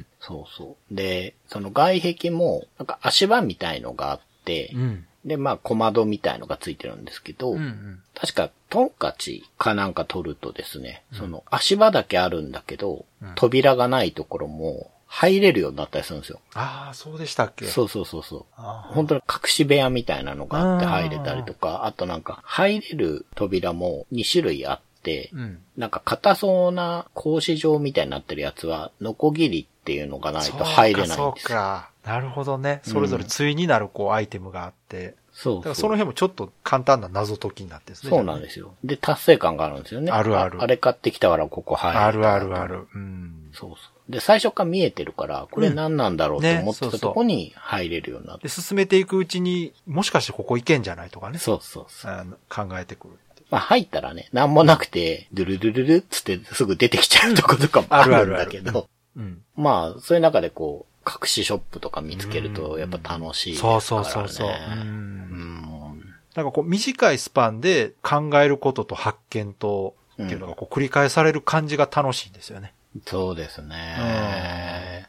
[0.00, 0.06] ん。
[0.18, 0.94] そうそう。
[0.94, 5.06] で、その外壁も、なんか足場みたいのがあって、うん。
[5.24, 8.02] で、まあ小窓みたいのがついてるんですけど、うんうん。
[8.14, 16.40] 確かトンカチかなんか取るとですね、その足場だけあるんだけど、うん扉がないところも入れるようになったりするんですよ。
[16.54, 17.66] ああ、そうでしたっけ？
[17.66, 18.44] そうそうそうそう。
[18.56, 25.58] 本当に隠し部屋みたいなのがあって入れたりとか、あとなんか入れる扉も2種類あって、うん。
[25.76, 31.34] なんか硬そうな格子状みたいになってるやつは、ノコギリっていうのがないと入れないんですよ。
[31.36, 31.90] そうか。
[32.04, 32.80] なるほどね。
[32.84, 35.16] それぞれ対になるこうアイテムがあって。
[35.32, 38.10] そうだからその辺もちょっと簡単な謎解きになってですね。
[38.10, 38.74] そうなんですよ。
[38.84, 40.12] で、達成感があるんですよね。
[40.12, 41.98] あるあるあれ買ってきたからここ入る。
[41.98, 42.66] あるあるあ。
[42.66, 42.86] る。
[42.94, 43.50] うん。
[43.52, 43.76] そうそ
[44.08, 44.12] う。
[44.12, 48.44] で、最初から見えてるから、これ何なんだろうと思ってたとこに入れるようになって。
[48.44, 51.38] で、進めていくうちに、もしかしてここ行けんじゃないとかね。
[51.38, 52.12] そうそうそう。
[52.12, 53.14] あの考えてくる。
[53.52, 59.42] まあ入ったらね、なんもなくて、ドゥルルルルっつってすぐ出てきちゃうとことかもあるんだけあるあるあど、うん。
[59.56, 63.80] まあ、そういう中でこう、隠しショップとか見つけると、やっぱ楽しいですからね。
[63.80, 64.48] そうそうそうそう。
[64.48, 64.52] う。
[64.52, 66.14] うんん。
[66.34, 72.74] なんかこう短いスパンで考えることと発見と、っていうのがこう繰り返される感じが楽しいんですよね。
[73.06, 75.08] そうですね。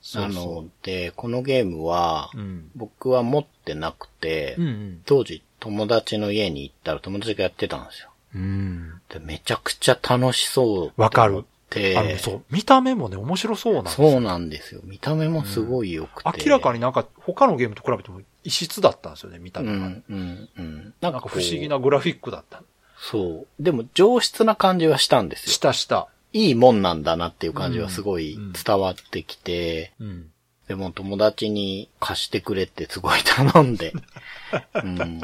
[0.00, 2.70] そうそなので、このゲームはう。、うん。
[2.74, 5.02] 僕は持ってなくて、うんうん。
[5.04, 8.10] 当時友達の家に行ったら友達がやってたんですよ。
[8.34, 9.00] うん。
[9.08, 11.00] でめちゃくちゃ楽しそう。
[11.00, 11.44] わかる。
[11.74, 14.80] で、あの、そう、見た目もね、面白そうなんですそうなんですよ。
[14.84, 16.44] 見た目もすごい良くて。
[16.44, 19.86] 明らかになんか他のゲームと比べても異質だったんですよね、見たう目が。
[19.86, 20.94] ん、うん、うん。
[21.00, 22.62] なんか不思議なグラフィックだった。
[22.98, 23.62] そう。
[23.62, 25.52] でも上質な感じはしたんですよ。
[25.52, 26.08] 下下。
[26.32, 30.30] いいもんなんだなっていう感じはすごい伝わってきて、うん。
[30.68, 33.92] でも友達に貸してくれってすごい頼んで、
[34.82, 35.20] うん、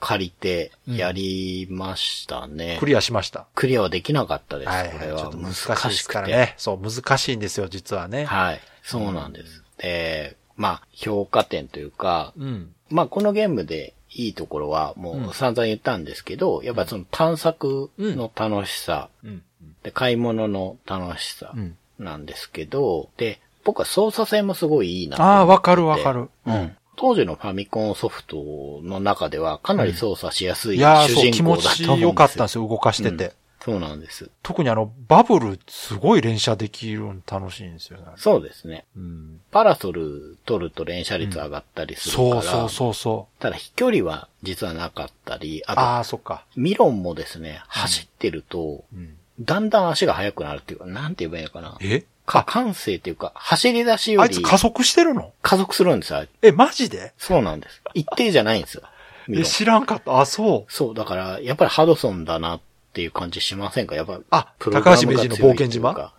[0.00, 2.78] 借りてやりましたね。
[2.80, 3.46] クリアしました。
[3.54, 4.68] クリアはできなかったです。
[4.68, 4.90] はい。
[4.90, 6.12] これはちょっと難難しいですしくて。
[6.14, 6.54] からね。
[6.56, 8.24] そう、難しいんですよ、実はね。
[8.24, 8.60] はい。
[8.82, 9.62] そうなんです。
[9.78, 12.74] で、まあ、評価点というか、うん。
[12.88, 19.42] まあ、このゲームでいいところはもう散々言ったんですけど、やっぱその探索の楽しさ、うん。
[19.82, 21.76] で、買い物の楽しさうん。
[21.98, 25.20] なんですけど、で、僕は操作性もすごいいいな。
[25.20, 26.30] ああ、わかるわかる。
[26.46, 26.76] うん。
[27.00, 31.96] 当時のファミコンソフトの中ではかなり操作しやすい主人気持公だと思うんですよ。
[31.96, 33.32] ち良かったんですよ、動かしてて。
[33.64, 34.28] そうなんです。
[34.42, 38.04] 特にあの、バブル、すごい連射できるの楽しいんですよね。
[38.16, 38.84] そうですね。
[38.94, 39.40] うん。
[39.50, 43.42] パラソル取ると連射率上がったりするから、そうそうそうそう。
[43.42, 46.44] ただ飛距離は実はなかったり、あと、ああ、そっか。
[46.54, 49.16] ミロンもですね、走ってると、うん。
[49.40, 51.78] だんだん足が速くなるっていうか、なんて言えばいいのかな。
[51.80, 52.04] え？
[52.30, 55.32] か、感性っていうか、走り出しよりあいつ加速してるの？
[55.42, 56.24] 加速するんですよ。
[56.42, 57.12] え、マジで？
[57.18, 57.82] そうなんです。
[57.94, 58.82] 一定じゃないんですよ。
[59.28, 60.20] え、ン知らんかった。
[60.20, 60.72] あ、そう。
[60.72, 62.60] そう、だから、やっぱりハドソンだなっ
[62.92, 63.94] ていう感じしませんか？
[63.94, 66.12] やっぱ、あプログラム高橋名人の冒険島？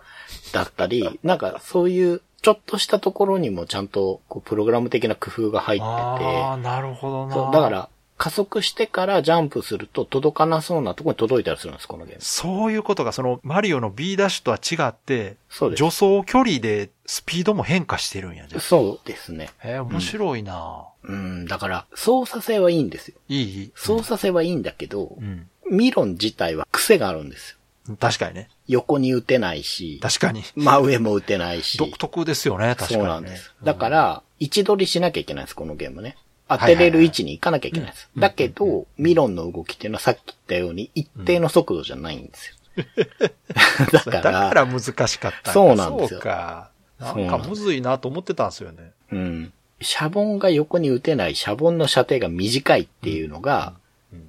[0.54, 7.34] だったり、なんかそういう、ちょっとしたところにもちゃんと、こう、プログラム的な工夫が入ってて、ああ、なるほどな。
[7.36, 7.90] そう、だか、ら、
[8.22, 12.22] 加速してからジャンプすると届かなそうなところに届いたりするんです、このゲーム。
[12.22, 15.80] そういうことが、その、マリオの B ダッシュとは違って、そうです。
[15.80, 18.62] 助走距離でスピードも変化してるんや、じゃあ。
[18.62, 19.50] そうですね。
[19.64, 23.16] えー面白いな、うん、だから、操作性はいいんですよ。
[23.28, 25.50] いい操作性はいいんだけど、うん。
[25.72, 27.58] ミロン自体は癖があるんです
[27.88, 27.96] よ。
[28.00, 28.50] 確かにね。
[28.68, 30.44] 横に打てないし、確かに。
[30.56, 31.80] 真上も打てないし。
[31.80, 33.00] 独特ですよね、確かに、ね。
[33.00, 33.52] そうなんです。
[33.64, 36.18] だから、位置取りしなきゃいけないんです、このゲームね。
[36.60, 38.10] 当てれる位置に行かなきゃいけないんです。
[38.18, 42.56] だけど、ミロンの動きっていうのはさっき言ったように一定の速度じゃないんですよ。
[43.92, 46.72] だかだら、から難しかったそうなんですよそうか。
[47.00, 48.92] なんかむずいなと思ってたんですよね。
[49.12, 49.54] うん。
[49.82, 53.74] シャボンが横に打てない、シャボンの射程が短いっていうのが、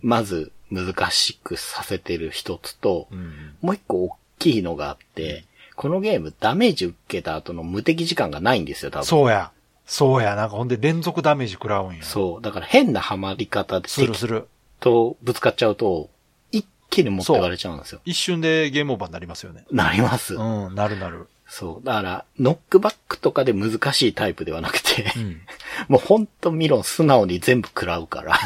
[0.00, 3.54] まず難しくさせてる一つと、うん。
[3.60, 5.44] もう一個大きいのがあって、
[5.76, 9.04] このゲームダメージ受けた後の無敵時間がないんですよ、多分。
[9.04, 9.50] そうや。
[9.86, 10.34] そうや。
[10.36, 12.02] なんかほんで連続ダメージ食らうんや。
[12.02, 12.42] そう。
[12.42, 14.48] だから変なハマり方です敵るする。
[14.80, 16.08] とぶつかっちゃうと、
[16.50, 18.00] 一気に持ってかれちゃうんですよ。
[18.04, 19.64] 一瞬でゲームオーバーになりますよね。
[19.70, 20.34] なります。
[20.34, 21.28] うん、なるなる。
[21.46, 21.86] そう。
[21.86, 25.40] だから、ノックバックとかで難しいタイプではなくて、うん。
[25.88, 28.38] もうほんとミロン素直に全部食らうから。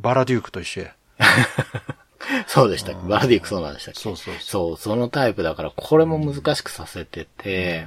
[0.00, 0.94] バラデュークと一緒や。
[2.46, 3.06] そうでしたっけ？
[3.08, 4.00] バラディックそうなんでしたっけ？
[4.00, 7.86] そうそうそそう、そのタイプだから、これも難しくさせてて、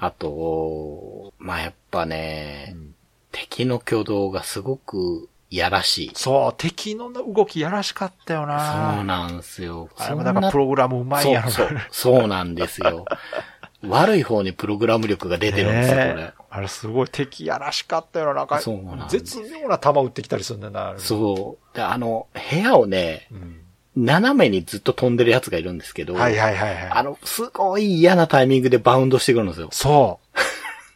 [0.00, 2.94] あと、まあ、やっぱね、ん
[3.32, 6.10] 敵の挙動がすごくいやらしい。
[6.14, 8.94] そう、敵の動きやらしかったよな。
[8.96, 9.88] そうなんですよ。
[9.96, 11.52] あれもなんかプログラムうまいやろな。
[11.52, 13.04] そうそう、そうなんですよ。
[13.88, 16.32] 悪い方にプログラム力が出てるんですよ、これね。
[16.50, 18.34] あれすごい敵やらしかったよな。
[18.34, 20.94] なんかそうなん絶妙な弾撃ってきたりするんだよな。
[20.98, 21.76] そう。
[21.76, 23.59] で、あの、部屋をね、うん。
[23.96, 26.90] 斜めにずっと飛んでるやつがいるんですけど、はいはいはいはい。
[26.90, 29.68] あの、すごい嫌なタイミングでバウンドしてくるんですよ。
[29.72, 30.38] そう。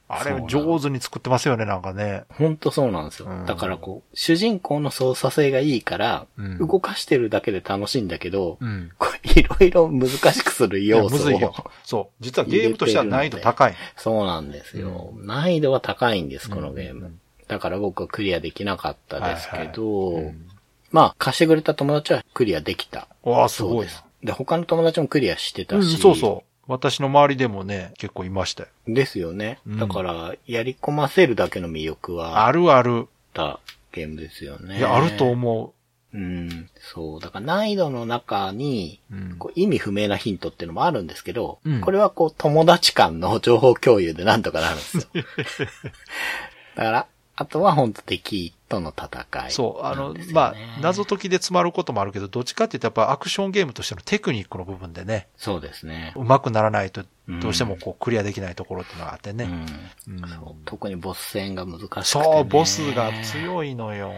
[0.06, 2.24] あれ上手に作ってますよね、なんかね。
[2.28, 3.28] ほんとそうなんですよ。
[3.28, 8.90] うんだからこう、主人公の操作性がいいから、うん動かしてるだけで楽しいんだけど、うん。
[8.98, 11.70] こういろいろ難しくする要素むずいよを。。
[11.82, 12.22] そう。
[12.22, 13.74] 実はゲームとしては難易度高い。
[13.96, 15.12] そうなんですよ。
[15.16, 17.16] 難易度は高いんです、このゲーム。
[17.48, 20.50] だから僕はクリアできなかったですけど、はいはいうん
[20.94, 23.08] まあ、貸してくれた友達はクリアできた。
[23.24, 24.04] わあ、すごいです。
[24.22, 25.82] で、他の友達もクリアしてたな。
[25.82, 26.48] し、うん、そうそう。
[26.68, 28.68] 私の周りでもね、結構いましたよ。
[28.86, 29.58] ですよね。
[29.66, 33.06] うんだから、やり込ませるだけの魅力はああるある。
[33.06, 33.58] った
[33.90, 34.78] ゲームですよね。
[34.78, 35.74] いや、あると思
[36.12, 36.70] うん。
[36.78, 37.20] そう。
[37.20, 39.16] だから難易度の中に、う。
[39.16, 39.36] うん。
[39.36, 45.02] こう意味不明なヒントっていうのもあるんですけど、うんこれはこう友達間の情報共有でなんとかなるんですよ。
[46.76, 56.12] だから、あとは本当敵との戦い、そう、あの、まあ、謎解きで詰まることもあるけど、どっちかって言ったらやっぱアクションゲームとしてのテクニックの部分でね、そうですね。
[56.16, 59.44] 上手くならないと、うんどうしてもこうクリアできないところっていうのがあってね。
[59.44, 62.04] うんうんそう特にボス戦が難しくて、ね。
[62.04, 64.12] そう、ボスが強いのよ。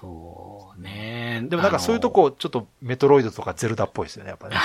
[0.00, 1.42] そうね。
[1.48, 4.56] でもなんかそういうとこ、ちょっとメトロイドとかゼルダっぽいですよね、やっぱね。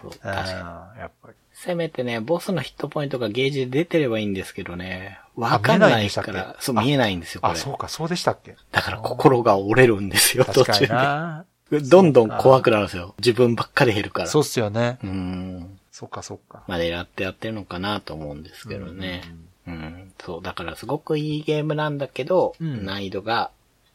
[0.00, 1.00] そううん確かに。
[1.00, 1.34] やっぱり。
[1.64, 5.18] せめてね、ボスのヒットポイントがゲージで出てればいいんですけどね。
[5.34, 7.58] わあかんないから、そう見えないんですよ、こあ、れ。
[7.58, 8.56] そうか、そうでしたっけ？
[8.70, 10.86] だから心が折れるんですよ、途中で。
[10.88, 11.44] な。
[11.70, 13.14] どんどん怖くなるんですよ。
[13.18, 14.28] 自分ばっかり減るから。
[14.28, 14.98] そうっすよね。
[15.02, 15.06] う。
[15.06, 15.78] ん。
[15.90, 16.62] そっか、そっか。
[16.68, 19.22] まあ狙ってやってるのかなと思うんですけどね。
[19.66, 20.12] うん。
[20.20, 23.50] そう、だからすごくいいゲームなんだけど、うん難易度が、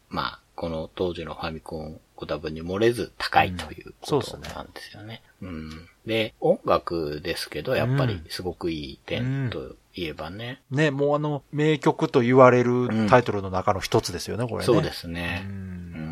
[0.09, 5.21] まあ、この当時のファミコンご多分に漏れず高いといううんことなんですよね。
[5.41, 5.88] うん。
[6.05, 10.61] で、音楽ですけど、やっぱりすごくいい点といえばね。
[10.71, 14.63] ね、もうあの、名曲と言われるタイトルの中の一つですよね、これね。
[14.65, 15.11] そうですう。
[15.11, 15.45] ね。
[15.45, 15.55] うん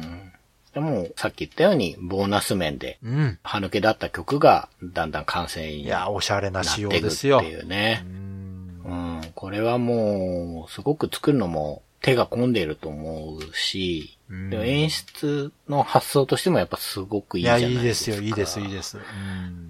[0.01, 0.33] ん。
[0.73, 3.39] でも、さっき言ったように、ボーナス面で、うん。
[3.43, 7.41] 歯抜けだった曲が、だんだん完成にいや、おしゃれななっ仕様ていくってですよ。
[7.41, 8.07] いうねう。
[8.09, 9.21] んうん。
[9.33, 17.87] これはもう、すごく作るのも手が込んでいると思うし、うんでも演出の発想としてもやっぱすごくいいや、いじゃないいいでか。
[17.89, 18.73] ですすよ、いいです、いいす。
[18.75, 18.97] です。
[18.97, 19.01] う。
[19.01, 19.03] う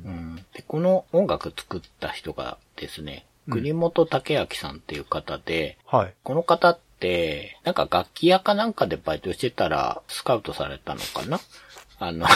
[0.09, 0.35] んん。
[0.53, 6.13] で、この音楽作った人がですね、うん栗本武明さんっていう方で、はい。
[6.21, 11.39] この方って、なんか楽器屋かなんかでバイトしてたら、スカウトされたのかな？
[11.97, 12.27] あの、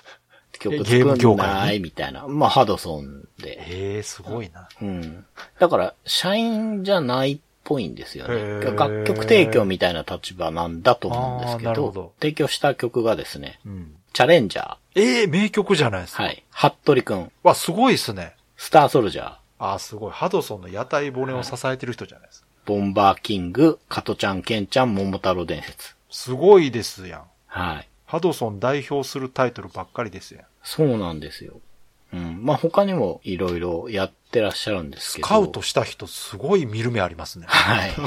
[0.60, 2.26] 曲作んないみたいな。
[2.28, 3.58] まあ、ハドソンで。
[3.60, 4.68] へえ、すごいな。
[4.80, 5.26] うん。
[5.58, 8.60] だから、社員じゃないっぽいんですよね。
[8.74, 13.96] 楽曲提供みたいな立場なんだと思うんですけど、ど提供した曲がですね、うん。
[14.12, 14.76] チャレンジャー。
[14.94, 16.24] ええ、名曲じゃないですか？
[16.24, 16.42] はい。
[16.50, 17.32] 服部くん。
[17.42, 18.34] わ、すごいっすね。
[18.56, 19.34] スターソルジャー。
[19.58, 20.12] あ、すごい。
[20.12, 22.46] ハドソンの屋台骨を支えてる人じゃないですか。
[22.66, 25.96] ボンバーキング、カトちゃん、ケンちゃん、桃太郎伝説。
[26.10, 27.22] すごいですやん。
[27.46, 27.88] はい。
[28.04, 30.44] ハドソン代表するタイトルばっかりですやん。
[30.62, 31.60] そうなんですよ。
[32.12, 32.44] うん。
[32.44, 35.28] まあ、他にもいろいろやってらっしゃるんですスけど。
[35.28, 37.46] カウトした人すごい見る目ありますね。
[37.48, 37.92] はい。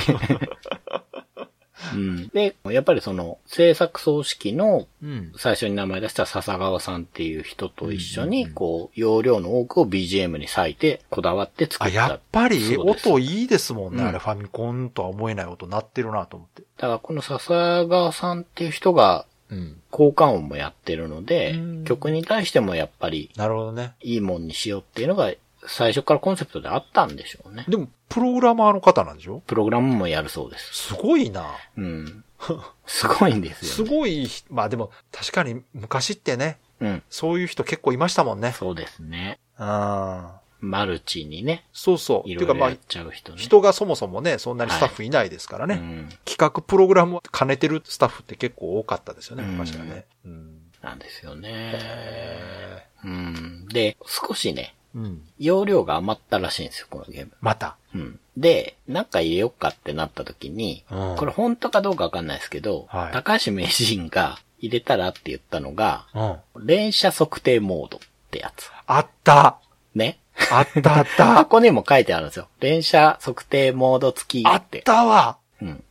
[1.93, 2.27] うん。
[2.29, 5.33] で、やっぱりその制作総指揮のうん。
[5.37, 11.95] 最初に名前出した笹川さんっていう人と一緒に、こう、容量の多くを BGM に割いて、こだわって作あ、った。
[11.95, 14.01] やっぱり音いいですもんね。
[14.03, 16.63] うんあれファミコンとは思えない音鳴ってるなと思って。
[16.77, 19.81] だからこの笹川さんっていう人がうん。
[19.91, 23.93] 効果音もやってるのでうん、曲に対してもやっぱりなるほどね。
[24.01, 25.31] いいもんにしようっていうのが
[25.67, 27.65] 最初からコンセプトであったんでしょうね。
[27.67, 29.41] でも、プログラマーの方なんでしょ？
[29.47, 30.73] プログラムもやるそうです。
[30.89, 31.55] すごいな。
[31.77, 32.23] うん。
[32.85, 33.97] すごいんですすよ、ね。
[33.97, 37.03] ごい、まあでも、確かに昔ってね、うん。
[37.09, 38.51] そういう人結構いましたもんね。
[38.51, 39.39] そうですね。
[39.57, 40.27] うん。
[40.65, 42.29] マルチにね、そうそう。
[42.29, 43.37] いろいろやっ、ちゃう人ね。
[43.37, 45.75] 人がそもそもね、そんなにスタッフいないですからね。
[45.75, 46.09] うん。
[46.25, 50.05] 企画プログラムを兼ねてるスタッフって結構多かったですよね、うん昔はね。
[50.25, 50.61] うん。
[50.81, 51.49] なんですよね。
[51.51, 53.67] えうん。
[53.67, 55.21] で、少しね、ーうん。
[55.37, 57.31] 容量が余ったらしいんですよ、このゲーム。
[57.41, 57.77] また。
[57.93, 58.19] うん。
[58.37, 66.07] で、なんか入れようかってなった時に、うんこれ本当かどうかわかんないですけど、はい高橋名人が入れたらって言ったのが、
[66.55, 66.65] うん。
[66.65, 67.99] 連射測定モードっ
[68.31, 68.71] てやつ。
[68.87, 69.59] あった
[69.93, 70.19] ね。
[70.51, 72.47] あったあった箱にも書いてあるんですよ。
[72.59, 74.63] 連射測定モード付きあっ。
[74.83, 75.83] たわうん。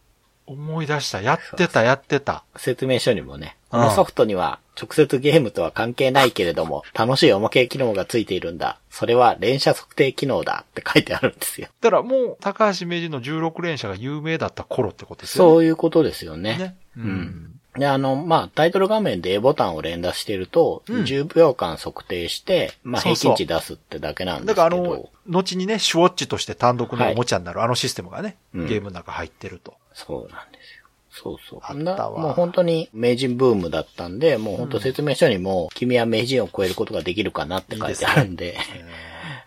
[0.47, 1.23] 思い出した。
[1.23, 2.45] やってた、やってた。
[2.57, 8.79] 説明書にもね、うんこのソフトには直接ゲームとは関係ないけれども、楽しいおまけ機能がついているんだ。
[8.89, 11.69] それは連射測定機能だって書いてあるんですよ。
[11.81, 15.51] だからもう、高橋名人の16連射が有名だった頃ってことですよね。
[15.51, 16.57] そういうことですよね。
[16.59, 16.77] ね。
[16.97, 17.61] うん。
[17.77, 24.83] で、あの、まあ、タイトル画面で A ボタンを連打してると、うん10秒間測定して、まあ、そうそう平均値出すってだけなんでだすけど。
[24.83, 29.75] からあの、後にね、シュウォッチとして単独のおもちゃになるあのシステムがね、うんゲームの中入ってると。
[29.93, 30.85] そうなんですよ。
[31.11, 31.61] そうそう。
[31.63, 38.57] あったわなもう本当に名人ブームだったんで、もう本当説明書にも、君は名人を超えることができるかなって書いてあるんで、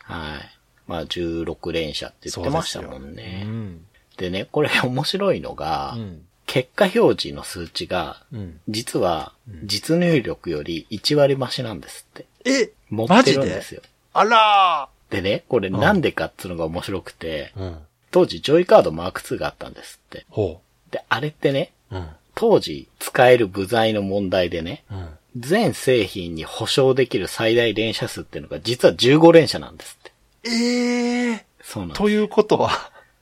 [0.04, 0.58] はい。
[0.88, 3.44] まあ、16連射って言ってましたもんね。
[3.46, 3.86] うん。
[4.16, 6.27] でね、これ面白いのが、うん。
[6.48, 8.60] 結果表示の数値が、うん。
[8.68, 9.34] 実は、
[9.64, 12.26] 実入力より1割増しなんですって。
[12.46, 13.82] え持ってるんですよ。
[14.14, 17.78] あらでね、これなんでかっつうのが面白くて、ーうん。
[18.12, 20.26] 当時ジョイカードマーク2があったんですって。
[20.30, 21.98] ほで、あれってね、う。
[21.98, 22.08] うん。
[22.34, 25.10] 当時使える部材の問題でね、うん。
[25.36, 30.12] 全製品に保証できる最大連射数っていうのが実は15連射なんですって。
[30.50, 31.98] ええそうなんです。
[31.98, 32.72] ということは。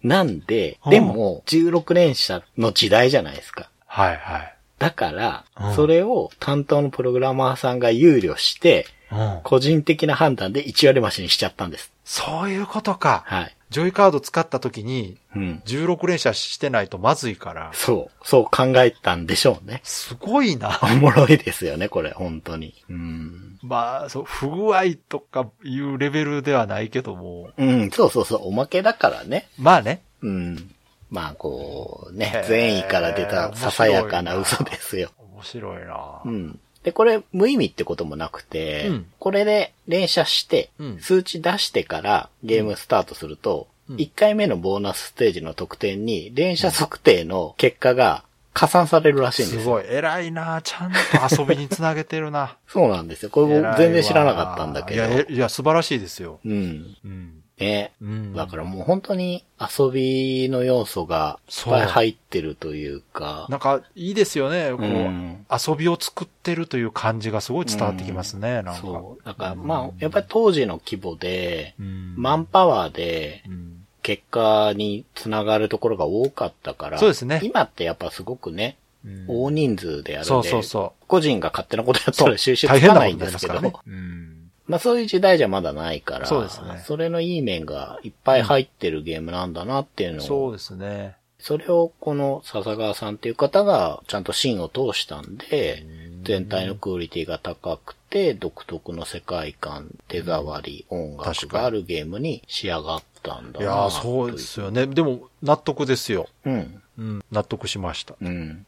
[0.05, 3.69] なんで、うんでも16連射の時代じゃないですか。
[3.87, 4.55] はいはい。
[4.77, 9.39] だからう、んそれを担当のプログラマーさんが憂慮して、うん。
[9.43, 11.91] 個人的な判断で1割増しにしちゃったんです。
[12.03, 13.23] そういうことか。
[13.25, 13.55] はい。
[13.75, 15.61] ジョイカード使った時に、うん。
[15.65, 17.71] 16連射してないとまずいから。
[17.73, 19.81] そう、そう考えたんでしょうね。
[19.83, 20.79] すごいな。
[20.81, 22.73] おもろいですよね、これ、本当に。
[22.89, 23.59] うん。
[23.61, 27.49] まあ、そう、不具合とかいうレベルではないけども。
[27.57, 29.49] うん、そうそうそう、おまけだからね。
[29.57, 30.03] まあね。
[30.21, 30.71] うん。
[31.09, 35.11] まあ、こう、ね善意から出たささやかな嘘ですよ。
[35.33, 36.59] 面白いなうん。
[36.85, 48.23] で、これ、無意味ってこともなくて、うんこれで連射して、うん数値出してからゲームスタートすると、うん1回目のボーナスステージの得点に連射測定の結果が
[48.53, 49.61] 加算されるらしいんですよ。
[49.61, 49.83] すごい。
[49.87, 50.97] 偉いなちゃんと
[51.41, 52.57] 遊びにつなげてるな。
[52.67, 53.29] そうなんですよ。
[53.31, 55.01] これ僕全然知らなかったんだけど。
[55.01, 56.39] いや、えいや、素晴らしいですよ。
[56.45, 56.95] うん。
[57.03, 57.43] うん。
[57.59, 57.93] ね。
[58.01, 58.33] うん。
[58.33, 63.47] だからもう本当に遊びの要素がいっぱい入ってるというか。
[63.49, 64.71] なんか、いいですよね。
[64.71, 68.73] こう、うん遊びを作ってるという感じがすごい伝わってきますね、なんか。
[68.75, 69.25] そう。
[69.25, 72.15] だからまあ、やっぱり当時の規模で、うん。
[72.17, 73.71] マンパワーでうん
[74.05, 76.99] 結果につながるところが多かったから。
[76.99, 80.27] そうですね今ってやっぱすごくね、うん大人数でやるんで。
[80.27, 81.05] そうそうそう。
[81.07, 83.59] 個人が勝手なことやったら収集つかないんですけど。
[83.59, 83.73] ね。
[83.87, 84.34] うん。
[84.67, 86.25] まあそういう時代じゃまだないから。
[86.25, 90.21] そうですねそれのいい面がいっぱい入ってるゲームなんだなっていうのを。
[90.21, 91.15] そうですね。
[91.39, 95.85] それをこの笹川さんっていう方がちゃんと芯を通したんで、
[96.23, 104.87] 全体のクオリティが高くて、独特の世界観、手触り、音楽があるゲームに仕上がったんだないやーそうですよね。
[104.87, 106.27] でも、納得ですよ。
[106.45, 106.49] う。
[106.49, 106.81] うん。
[106.97, 107.25] うん。
[107.31, 108.15] 納得しました。
[108.19, 108.65] うん。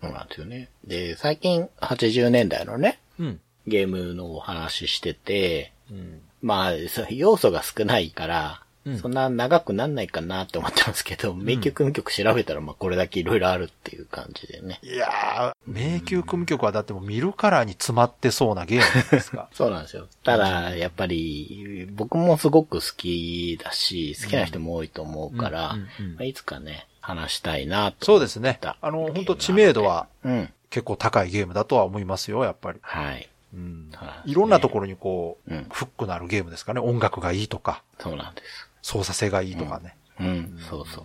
[0.00, 0.70] そうなんですよね。
[0.84, 3.40] で、最近80年代のね、うん。
[3.66, 6.20] ゲームのお話ししてて、うん。
[6.42, 6.72] まあ、
[7.10, 14.80] 要素が少ないから、うんそんな長くなんないかなって思ってますけど、迷宮組曲調べたらまあこれだけいろいろあるっていう感じでね。
[14.82, 19.50] いやー、迷宮組曲はだってもう見るからに詰まってそうなゲームですか。
[19.52, 20.08] そうなんですよ。
[20.24, 25.76] ただ、やっぱり、僕もすごく好きだし、好きな人も多いと思うから、
[26.24, 28.06] いつかね、話したいなと。
[28.06, 28.58] そうですね。
[28.80, 30.52] あの、本当知名度はうん。
[30.70, 32.78] 結構高いゲームだとは思いますよ、やっぱり。
[32.80, 33.28] はい。
[33.52, 36.80] うんはいいろんなところにこう、うんフックのあるゲームですかね。
[36.80, 38.68] 音楽がいいとか、そうなんです。
[38.82, 39.96] 操作性がいいとかね。
[40.20, 41.04] うん、そうそうそう。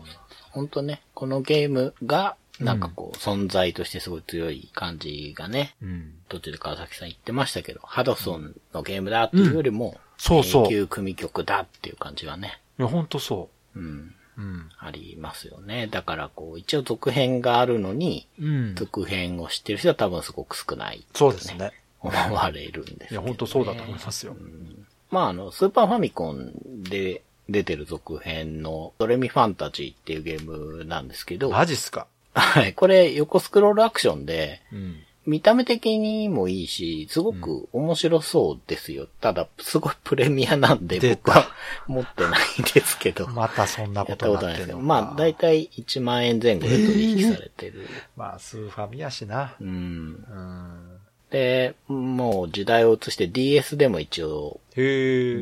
[0.52, 6.14] 本当ね、このゲームが、なんかこう、存在としてすごい強い感じがね、うん。
[6.30, 14.41] 途中で川崎さん言ってましたけど、ハドソンのゲームだっていうよりも、そうそう永久組曲だっていう感じはね、いや、ほんとそうん、う。
[14.41, 14.70] うん。
[14.80, 15.88] ありますよね。
[15.88, 18.76] だからこう、一応続編があるのに、うん。
[18.76, 21.72] 続編を知ってる人は多分すごく少ない、そうですね。
[22.10, 23.08] 思われるんですけど、ね。
[23.12, 24.36] いや、ほんとそうだと思いますよ。
[25.12, 26.51] まあ、あの、スーパーファミコン
[26.84, 32.08] で出てる続編のドレミファンタジーっていうゲームなんですけど、マジっすか？
[32.34, 32.74] はい。
[32.74, 34.95] これ横スクロールアクションで、うん。
[35.26, 39.08] 見た目的にもいいし、すごく面白そうですよ。
[39.22, 41.47] ただ、すごいプレミアなんで僕は
[41.88, 43.28] 持ってないんですけど。
[43.34, 47.88] またそんなことなってるのまあ、だいたい1万円前後で取引されてる。
[48.16, 49.56] まあ、スーファミやしな。
[49.60, 49.68] うん。
[49.68, 50.84] うん。
[51.36, 54.61] で、もう時代を移して DS でも一応。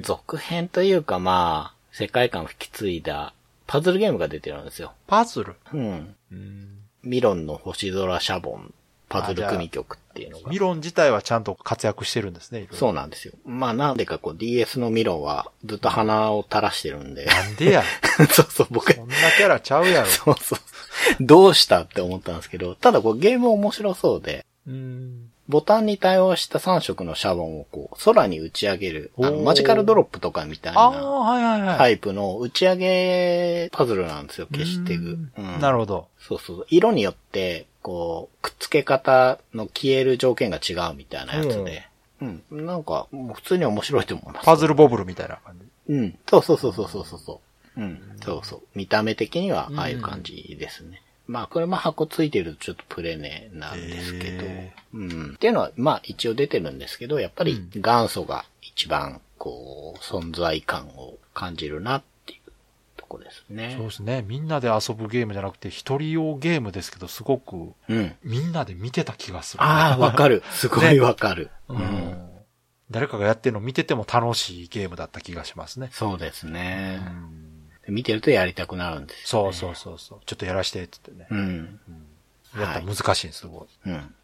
[0.02, 3.36] 続編というかまあ、世界観を引き継いだ
[3.68, 4.94] パズルゲームが出てるんですよ。
[5.06, 5.56] パズル？
[5.72, 6.16] うん。
[6.32, 6.68] うん。
[7.04, 8.74] ミロンの星空シャボン、
[9.08, 10.50] パズル組曲っていうのが。
[10.50, 13.36] ミロン自体はちゃんと活躍してるんですね、そうなんですよ。
[13.46, 17.26] まあなんでかこう DS のミロンはずっと鼻を垂らしてるんで。
[17.26, 17.84] なんでや。
[18.32, 20.08] そうそう、僕、そんなキャラちゃうやろ。
[20.08, 20.60] そうそう。
[21.20, 25.23] どうしたって思ったんですけど、ただこうゲーム面白そうで、うん。
[25.50, 31.78] ボタンに対応した3色のシャボンをこう空に打ち上げる、あのマジカルドロップとかみたいな。
[31.78, 35.18] タイプの打ち上げパズルなんですよ、消していく。
[35.60, 36.08] なるほど。
[36.20, 36.66] そうそう。
[36.70, 41.88] 色によって、こう、くっつけ方の消える条件が違うみたいなやつで。
[42.22, 42.66] うん。
[42.66, 44.46] なんか、普通に面白いと思います。
[44.46, 45.94] パズルボブルみたいな感じ。
[45.94, 46.18] うん。
[46.30, 47.42] そうそうそうそうそうそうそ
[47.76, 47.82] う。
[47.82, 48.02] うん。
[48.24, 48.62] そうそう。
[48.76, 51.03] 見た目的には、ああいう感じですね。
[51.28, 54.74] まあ、これも箱ついてるとちょっとプレネなんですけどへ。
[54.94, 55.34] うん。
[55.36, 62.52] っていうのは、まあ一応出てるんですけど、やっぱり元祖が一番、こう、存在感を感じるなっていう
[62.98, 63.76] とこですね。
[63.78, 64.24] そうですね。
[64.28, 68.16] みんなで遊ぶゲームじゃなくて、一人用ゲームですけど、すごく、うん。
[68.24, 69.64] みんなで見てた気がする。
[69.64, 70.44] ああ、 わかる。
[70.52, 71.50] すごいわかる。
[71.70, 71.82] ううん。
[71.82, 72.30] ん。
[72.92, 75.90] 誰かがやってるの見てても楽しいゲームだった気がしますね。
[75.94, 77.10] そうですねう。
[77.10, 77.43] ん
[77.88, 79.54] 見てるとやりたくなるんですよ、ね。
[79.54, 80.20] そうそうそうそう。
[80.26, 81.28] ちょっとやらして、つってね。
[81.30, 81.80] うん。
[82.58, 83.90] やったら難しいんです、すごい。
[83.90, 84.16] うん。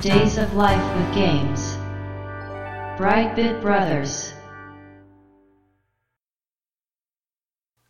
[0.00, 1.78] Days of Life with Games.
[2.98, 4.37] Brightbit Brothers.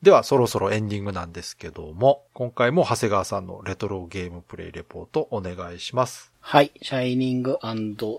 [0.02, 6.32] では、そろそろエンディングなんですけども、今回も長谷川さんのレトロゲームプレイレポートお願いします。
[6.40, 6.70] はい。
[6.80, 7.58] シャイニング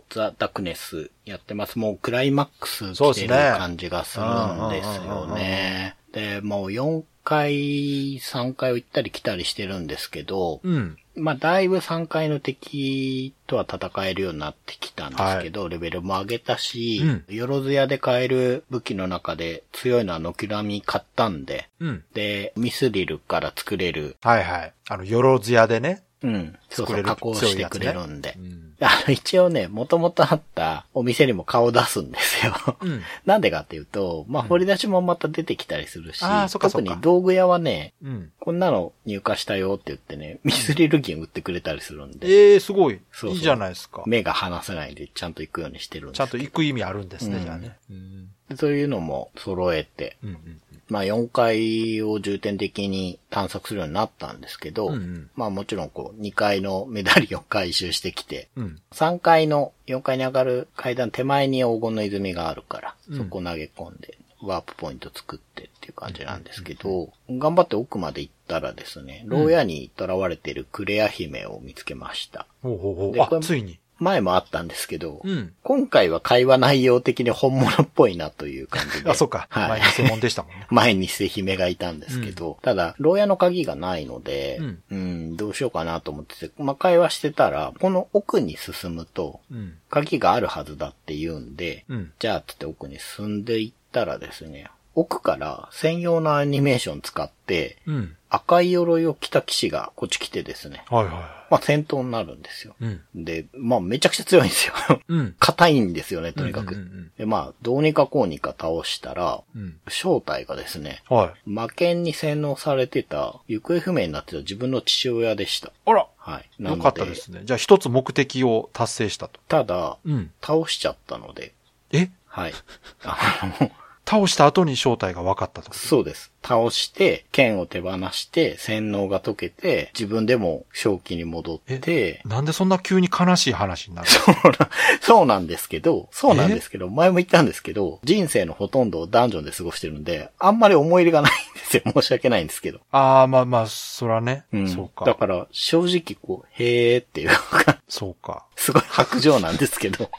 [0.09, 1.79] ザ・ダクネスやってます。
[1.79, 5.95] もうクライマックス来てる感じがするんですよね。
[6.11, 10.97] で、もう4回、3回行ったり来たりしてるんですけど、うん。
[11.19, 22.03] まあ、だいぶ3回の敵とは戦えるようになってきたんですけど、レベルも上げたし、うんよろずやで買える武器の中で強いのはノキラミ買ったんで、うん。
[22.13, 24.73] で、ミスリルから作れる、はいはい。
[24.87, 26.03] あの、よろずやでね。
[26.21, 28.35] うん、そうそう、加工してくれるんで。
[28.37, 28.73] うん。
[28.81, 32.53] あの、一応ね、もともとあったお店にも顔出すんですよ。
[32.81, 33.01] うん。
[33.25, 38.31] なんでかっていうと、まあ、掘り出しもまた出てきたりするし、あーそっかそっか特に道具屋はね、うん。
[38.39, 42.99] こんなの入荷したよって言ってね、ミスリル銀売ってくれたりするんで、ええー、すごい。
[43.13, 44.03] そういいじゃないですか。
[44.05, 47.77] 目が離せないでちゃんと行くようにしてるんですちゃんと行く意味あるんですね、うんじゃあね。
[47.89, 48.27] うん。
[48.49, 50.61] でそういうのも揃えて、うんうん。
[50.89, 58.81] まあ4階を重点的に探索するようになったんですけど、うんうんまあもちろんこう2階のメダリオン回収してきて、うん。
[58.91, 72.45] 3階の4階に上がる階段手前に黄金の泉があるから、うんそこ投げ込んで、ワープポイント作ってっていう感じなんですけど、頑張って奥まで行ったらですね、牢屋に囚われているクレア姫を見つけました。
[72.61, 73.37] ほうほうほう。
[73.37, 73.78] あついに。
[73.99, 75.53] 前もあったんですけど、うん。
[75.63, 79.09] 今回は会話内容的に本物っぽいなという感じで。
[79.09, 79.47] あ、そっか。
[79.49, 79.81] はい。
[79.81, 80.67] 前偽物でしたもんね。
[80.71, 89.73] 前に捨て姫がいたんですけど、ただ、牢屋の鍵がないので、うんうん、どうしようかなと思ってて、まあ、会話してたら、この奥に進むと、うん。
[89.89, 92.11] 鍵があるはずだって言うんで、うん。
[92.19, 98.15] じゃあ、つって奥に進んでいったらですね、奥から専用のアニメーション使って、うん。
[98.31, 100.85] 赤い鎧を着た騎士がこっち来てですね。
[100.89, 101.13] はいはい。
[101.49, 102.75] まあ戦闘になるんですよ。
[102.79, 103.01] うん。
[103.15, 104.73] で、まあめちゃくちゃ強いんですよ。
[105.07, 105.35] うん。
[105.39, 106.75] 硬いんですよね、とにかく。
[106.75, 109.77] うんうんうんで、まあ、どうにかこうにか倒したら、うん。
[109.89, 111.49] 正体がですね、はい。
[111.49, 115.73] 魔剣に洗脳されてた、行方不明になってた自分の父親でした。
[115.85, 116.49] あらはい。
[116.59, 117.41] なよのかったですね。
[117.43, 119.41] じゃあ一つ目的を達成したと。
[119.49, 120.31] ただ、うん。
[120.41, 121.53] 倒しちゃったので、
[121.91, 122.09] え？
[122.25, 122.53] はい。
[123.03, 123.71] あの、
[124.09, 125.71] 倒した後に正体が分かったと。
[125.71, 126.31] そうです。
[126.43, 141.83] 倒して、剣を手放して、洗脳が解けて、自分でも正気に戻って、なんでそんな急に悲しい話になるそうなそうなんですけど、そうなんですけど、前も言ったんですけど、人生のほとんどをダンジョンで過ごしてるんで、あんまり思い入れがないんですよ。
[141.93, 142.79] 申し訳ないんですけど。
[142.89, 144.43] ああ、まあまあ、そらね。
[144.51, 144.67] うん。
[144.67, 145.05] そうか。
[145.05, 148.45] だから、正直こう、へーっていうか、そうか。
[148.55, 150.09] すごい白状なんですけど。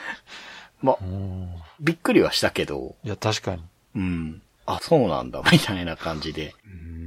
[0.82, 0.98] ま。
[1.80, 3.62] びっくりはしたけど、いや、確かに。
[3.96, 4.42] うん。
[4.66, 6.54] あ、そうなんだ、みたいな感じで、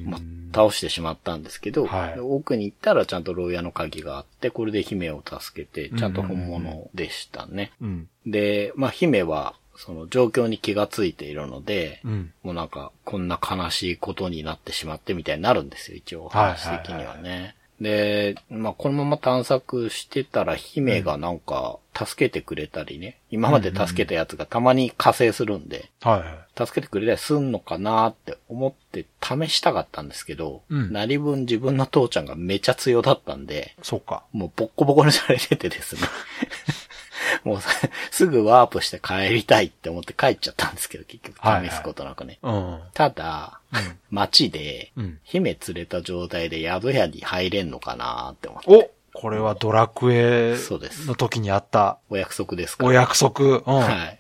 [0.06, 0.22] まあ、
[0.54, 7.72] 倒してしまったんですけど、はい奥に行ったらちゃんと牢屋の鍵があって、これで姫を助けて、ちゃんと本物でしたね。
[7.82, 8.10] うん。
[8.26, 12.34] で、まあ、姫は、その状況に気がついているので、うん。
[12.44, 17.56] もうなんか、こんな悲しいことになってしまってみたいになるんですよ、一応、お話的にはね。
[17.80, 26.66] で、まあ、このまま探索してたら、姫がなんか、助けてくれたりね、今まで助けたやつがたまに加勢するんで、はいはい。
[26.66, 34.24] 助けてくれたりすんのかなって思って試したかったんですけど、うん何分自分の父ちゃんがめちゃ強だったんで、そうか。
[34.32, 36.02] もうボッコボコにされててですね。
[37.43, 37.60] もう
[38.12, 42.39] すぐワープして帰りたいって思って帰っちゃったんですけど、結局はいはい試すことなくね。
[42.41, 42.80] うん。
[42.93, 43.60] ただ、
[44.10, 48.91] 街でうん、姫連れた状態で宿屋に入れんのかなって思って。
[49.20, 50.56] おこれはドラクエ
[51.06, 52.90] の時にあったお約束ですから。
[52.90, 53.44] お約束。
[53.44, 53.60] うん。
[53.60, 54.20] はい。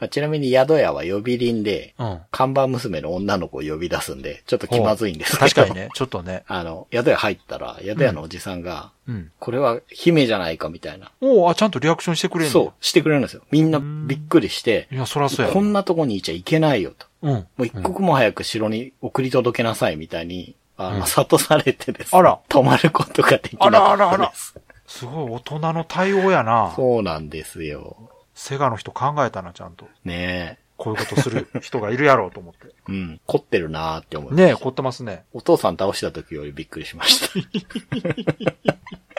[0.00, 2.20] まあちなみに宿屋は呼び鈴で、うん。
[2.32, 5.48] 看板娘の女の子を呼び出すんで、ちょっと気まずいんですけど。
[5.48, 6.42] 確かにね、ちょっとね。
[6.48, 9.30] あの、宿屋入ったら、宿屋のおじさんが、うん。
[9.38, 11.12] これは姫じゃないかみたいな。
[11.20, 12.52] おうあ、ちゃんとリアクションしてくれんの？
[12.52, 13.42] そう、してくれるんですよ。
[13.52, 15.54] みんなびっくりしてい、や、そらそうやろ。
[15.54, 17.06] こんなとこにいちゃいけないよと。
[17.22, 17.32] うん。
[17.32, 24.54] もう一刻も早く城に送り届けなさいみたいに、あの、うん諭されてですねあら止まることができなあらかあらあらったです。
[24.86, 26.72] すごい大人の対応やな。
[26.74, 28.10] そうなんですよ。
[28.34, 29.86] セガの人考えたな、ちゃんと。
[30.04, 32.68] ねこういうことする人がいるやろうと思って。
[32.68, 32.72] え。
[32.88, 33.20] うん。
[33.26, 34.46] 凝ってるなーって思いました。
[34.46, 35.24] ねえ、凝ってますね。
[35.32, 37.28] お父さん倒した時よりびっくりしました。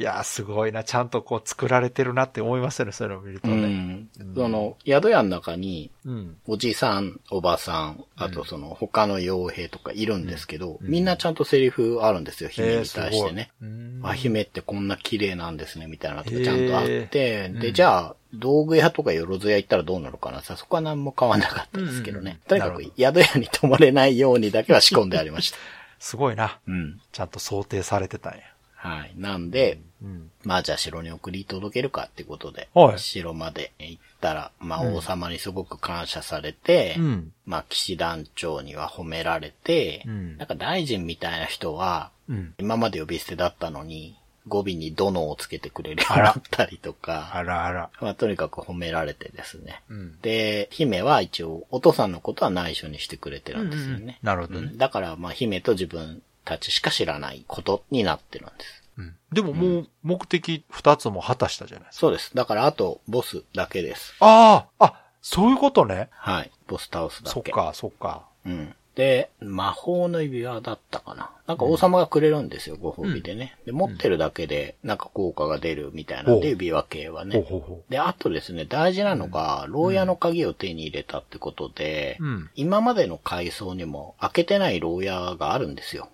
[0.00, 0.82] いやー、すごいな。
[0.82, 3.66] ちゃんとこう作られてるなって思いますよね、そういうのを見るとうね。
[3.66, 4.08] ん。
[4.34, 6.36] その、宿屋の中に、うん。
[6.46, 13.50] おじさん、おばさん、あとその他の傭兵とかいるんですけど、うんみんなちゃんとセリフあるんですよ、姫に対してね。
[13.60, 22.22] えーあ、姫ってこんな綺麗なんですね、みたいなのとかちゃんとあって、で、へーうんじゃあ、道具屋とかよろず屋行ったらどうなるかなさ、そこは何も変わんなかったですけどね。
[22.22, 25.58] うんうんとにかく宿屋に泊まれないようにだけは仕込んでありました。
[26.00, 26.58] すごいな。
[26.66, 26.98] うん。
[27.12, 28.40] ちゃんと想定されてたんや。
[28.80, 29.12] はい。
[29.16, 30.30] なんで、うん。
[30.42, 37.32] まあじゃあ城に送り届けるかってことで、はい城まで行ったら、まあうん王様にすごく感謝されて、うん。
[37.44, 42.54] まあ騎士団長には褒められて、うんなんか大臣みたいな人は、うん。
[42.58, 44.16] 今まで呼び捨てだったのに、
[44.48, 47.90] 語尾に殿をつけてくれるようになったりとか、あらあら。
[48.00, 49.82] まあとにかく褒められてですね。
[49.90, 50.18] うん。
[50.22, 54.18] で、姫は一応、お父さんのことは内緒にしてくれてるんですよね。
[54.22, 54.78] なるほどねうん。
[54.78, 58.82] だから、まあ姫と自分たちしか知らないことになってるんです。
[58.98, 59.16] うん。
[59.32, 62.00] でももう目的二つも果たしたじゃないですか。
[62.00, 62.34] そうです。
[62.34, 64.14] だからあと、ボスだけです。
[64.20, 66.08] あああ、そういうことね。
[66.12, 66.50] はい。
[66.66, 67.34] ボス倒すだけ。
[67.34, 68.24] そっか、そっか。
[68.44, 68.74] うん。
[68.94, 71.30] で、魔法の指輪だったかな。
[71.50, 73.58] なんか王様がくれるんですよ、ご褒美でね。
[73.66, 77.44] で、持ってるだけで、なんか効果が出るみたいなんで、指輪系はね。
[77.88, 82.50] で、あとですね、大事なのが、牢屋の鍵を手に入れたってことで、うん。
[82.54, 86.08] 今までの階層にも開けてない牢屋があるんですよ。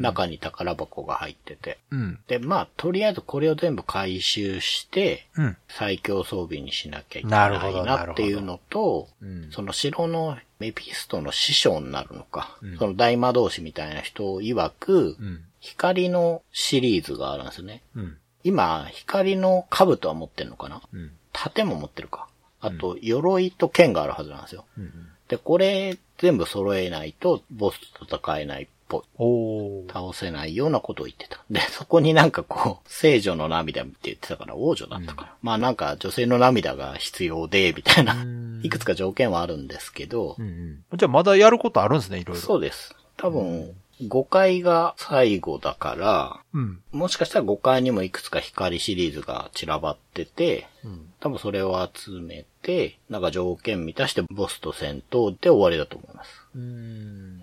[0.00, 1.78] 中に宝箱が入ってて。
[1.90, 2.18] うん。
[2.28, 5.56] で、まあ、とりあえずこれを全部回収して、うん。
[5.76, 15.44] 最強装備にしなきゃいけないなっていうのと、うんその城のメピストの師匠になるのか、うんその大魔導士みたいな人曰く、うん。
[15.60, 17.82] 光のシリーズがあるんですね。
[17.96, 18.16] うん。
[18.42, 20.82] 今、光の兜は持ってるのかな？
[20.92, 21.12] うん。
[21.32, 22.28] 盾も持ってるか。
[22.60, 24.64] あと、鎧と剣があるはずなんですよ。
[24.78, 24.92] うん。
[25.28, 29.90] で、これ全部揃えないと、ボスと戦えないっぽい。
[29.90, 31.42] 倒せないようなことを言ってた。
[31.50, 35.34] で、そこになんかこう、聖女の涙って言ってたから、王女だったから。
[35.40, 40.50] まあなんか女性の涙が必要で、みたいなうん、いくつか条件はあるんですけどう、んう
[40.94, 40.98] ん。
[40.98, 42.42] じゃあまだやることあるんですね、いろいろ。
[42.42, 42.94] そうです。
[43.16, 46.80] 多分、5回が最後だから、うん。
[46.92, 51.12] もしかしたら5回にもいくつか光シリーズが散らばってて、うん。
[51.20, 56.30] 多分それを集めて、なんか条件満たしてボスと戦闘で終わりだと思います。
[56.54, 56.66] うんう。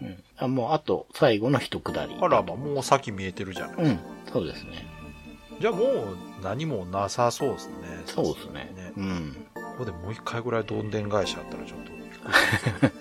[0.05, 0.23] ん。
[0.37, 2.15] あもうあと最後の一くだり。
[2.19, 3.75] あら、まあ、もう先見えてるじゃない。
[3.77, 3.99] うん。
[4.31, 4.85] そうですね。
[5.59, 7.75] じゃあもう何もなさそうですね。
[8.05, 8.71] そうですね。
[8.75, 9.47] ねうん。
[9.53, 12.91] ここでもう一回ぐらいどんでん返しあったらちょっとびっくりしますね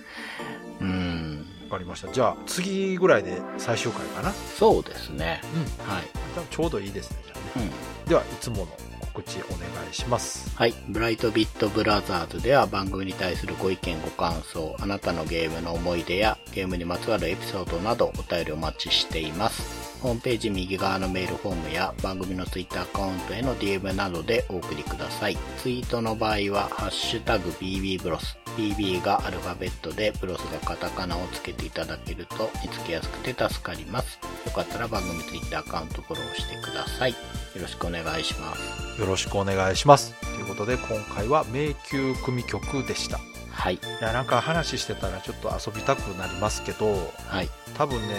[0.81, 1.30] うん。
[1.71, 2.13] わかりました。
[2.13, 4.33] じゃあ次ぐらいで最終回かな。
[4.33, 5.41] そうですね。
[5.55, 5.89] うん。
[5.89, 6.05] はい。
[6.51, 7.19] ちょうどいいですね。
[7.27, 7.71] じゃあね。
[8.05, 8.09] うん。
[8.09, 8.67] では、いつもの
[9.13, 10.57] 告知お願いします。
[10.57, 10.75] はい。
[10.89, 19.90] ブライトビットブラザーズでは番組に対するご意見ご感想、あなたのゲームの思い出やゲームにまつわるエピソードなどお便りお待ちしています。
[20.01, 25.37] ホームページ右側のメールフォームや番組のツイッターアカウントへの DM などでお送りください。
[25.59, 28.39] ツイートの場合は、ハッシュタグ BB ブロス。
[28.57, 34.19] BB がアルファベットで、ブロスがカタカナをつけていただけると見つけやすくて助かります。
[34.47, 37.11] よかったら番組ツイッターアカウントフォローしてください。
[37.11, 37.17] よ
[37.61, 39.01] ろしくお願いします。
[39.01, 40.15] よろしくお願いします。
[40.21, 43.21] ということで、今回は迷宮組曲でした。
[43.61, 43.79] いはい。
[44.01, 47.49] や、なんか話してたらちょっと遊びたくなりますけど、はい。
[47.77, 48.15] 多分ね、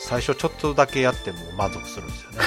[0.00, 2.38] 最初ちょっとだけやっても満足するんですよね。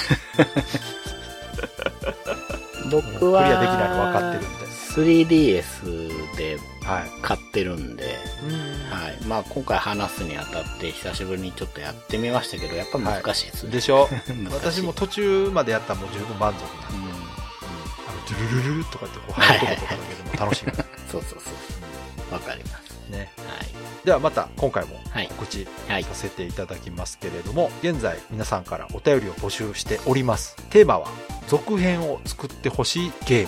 [2.92, 4.64] 僕 は、クリアできないの分かってるんで。
[4.94, 7.10] 3DS ではい。
[7.24, 9.18] 買ってるんで、うんはい。
[9.26, 13.72] まあ今回話すにあたって久しぶりにちょっとやってみましたけど、やっぱ難しいですね。
[13.72, 14.08] でしょ？
[14.28, 16.62] 難しい私も途中までやったらもう十分満足
[16.94, 17.14] なんで、うん。
[17.14, 20.66] あの、ドゥルルルルとかってこう入るとことかだけでも楽しい。
[21.12, 21.54] そうそうそう。
[22.32, 23.10] わかります。
[23.10, 23.32] ね。
[23.38, 24.06] はい。
[24.06, 26.14] ではまた今回もはい告知はいさ。
[26.14, 30.56] せていただきますけれども、現在皆さんからお便りを募集しております。
[30.70, 31.08] テーマは、
[31.48, 33.48] 続編を作ってほしいゲー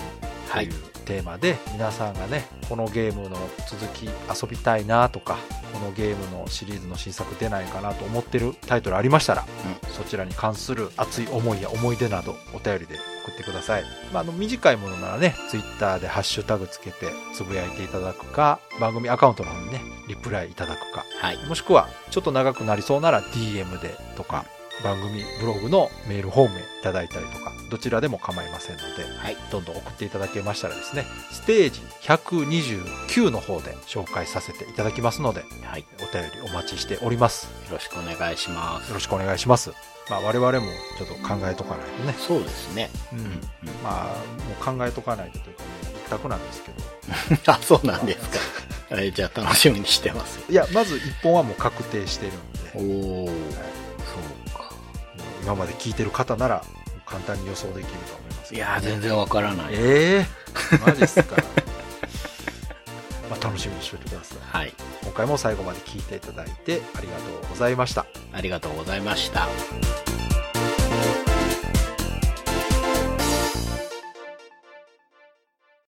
[0.52, 3.36] というテーマで、皆さんがね、このゲームの
[3.68, 5.38] 続き遊びたいなとか、
[5.72, 9.46] このゲームのシリーズの新作出ないかなと思ってるタイトルありましたら、
[9.96, 13.84] そちらに関する熱い思いや思い出などお便りで送ってください。
[14.12, 21.38] まあ、あの短いものならね、ツイッターでハッシュタグつけてつぶやいていただくか、番組アカウントの方にね、リプライいただくか、はい。
[21.46, 24.44] もしくはちょっと長くなりそうなら DM でとか、
[24.82, 29.36] 番組ブログのメールフォームへいただいたりとか、どちらでも構いませんので、はい。
[29.50, 35.80] どんどん送っていただけましたらですね、ステージ129の方で紹介させていただきますので、はい。
[35.80, 37.48] よお便りお待ちしております。
[37.70, 38.94] ろしくお願いしますよ。
[38.94, 39.72] ろしくお願いします。
[40.08, 40.66] まあ我々も
[40.98, 42.14] ちょっと考えとかないとね。
[42.18, 42.90] そうですね。
[43.12, 43.18] うん。
[43.18, 43.26] うん。
[43.82, 44.04] まあ、
[44.64, 45.68] もう考えとかないとというかね、
[46.06, 46.76] 一択なんですけど。
[47.52, 48.38] あ、そうなんですか。
[48.90, 50.38] え じゃあ楽しみにしてます。
[50.48, 53.28] いや、まず一本はもう確定してるんで、おもー。
[53.28, 53.60] そうか。
[53.62, 53.75] う
[55.46, 56.64] 今まで聞いてる方なら、
[57.06, 58.52] 簡単に予想できると思います。
[58.52, 59.74] いやー、全然わからない。
[59.74, 60.26] え
[60.74, 61.36] えマジっすか。
[63.30, 64.38] まあ楽しみにしておいてください。
[64.42, 64.74] はい。
[65.04, 68.06] 今回も最後まで聞いていただいてありがとうございました。
[68.32, 69.46] ありがとうございました。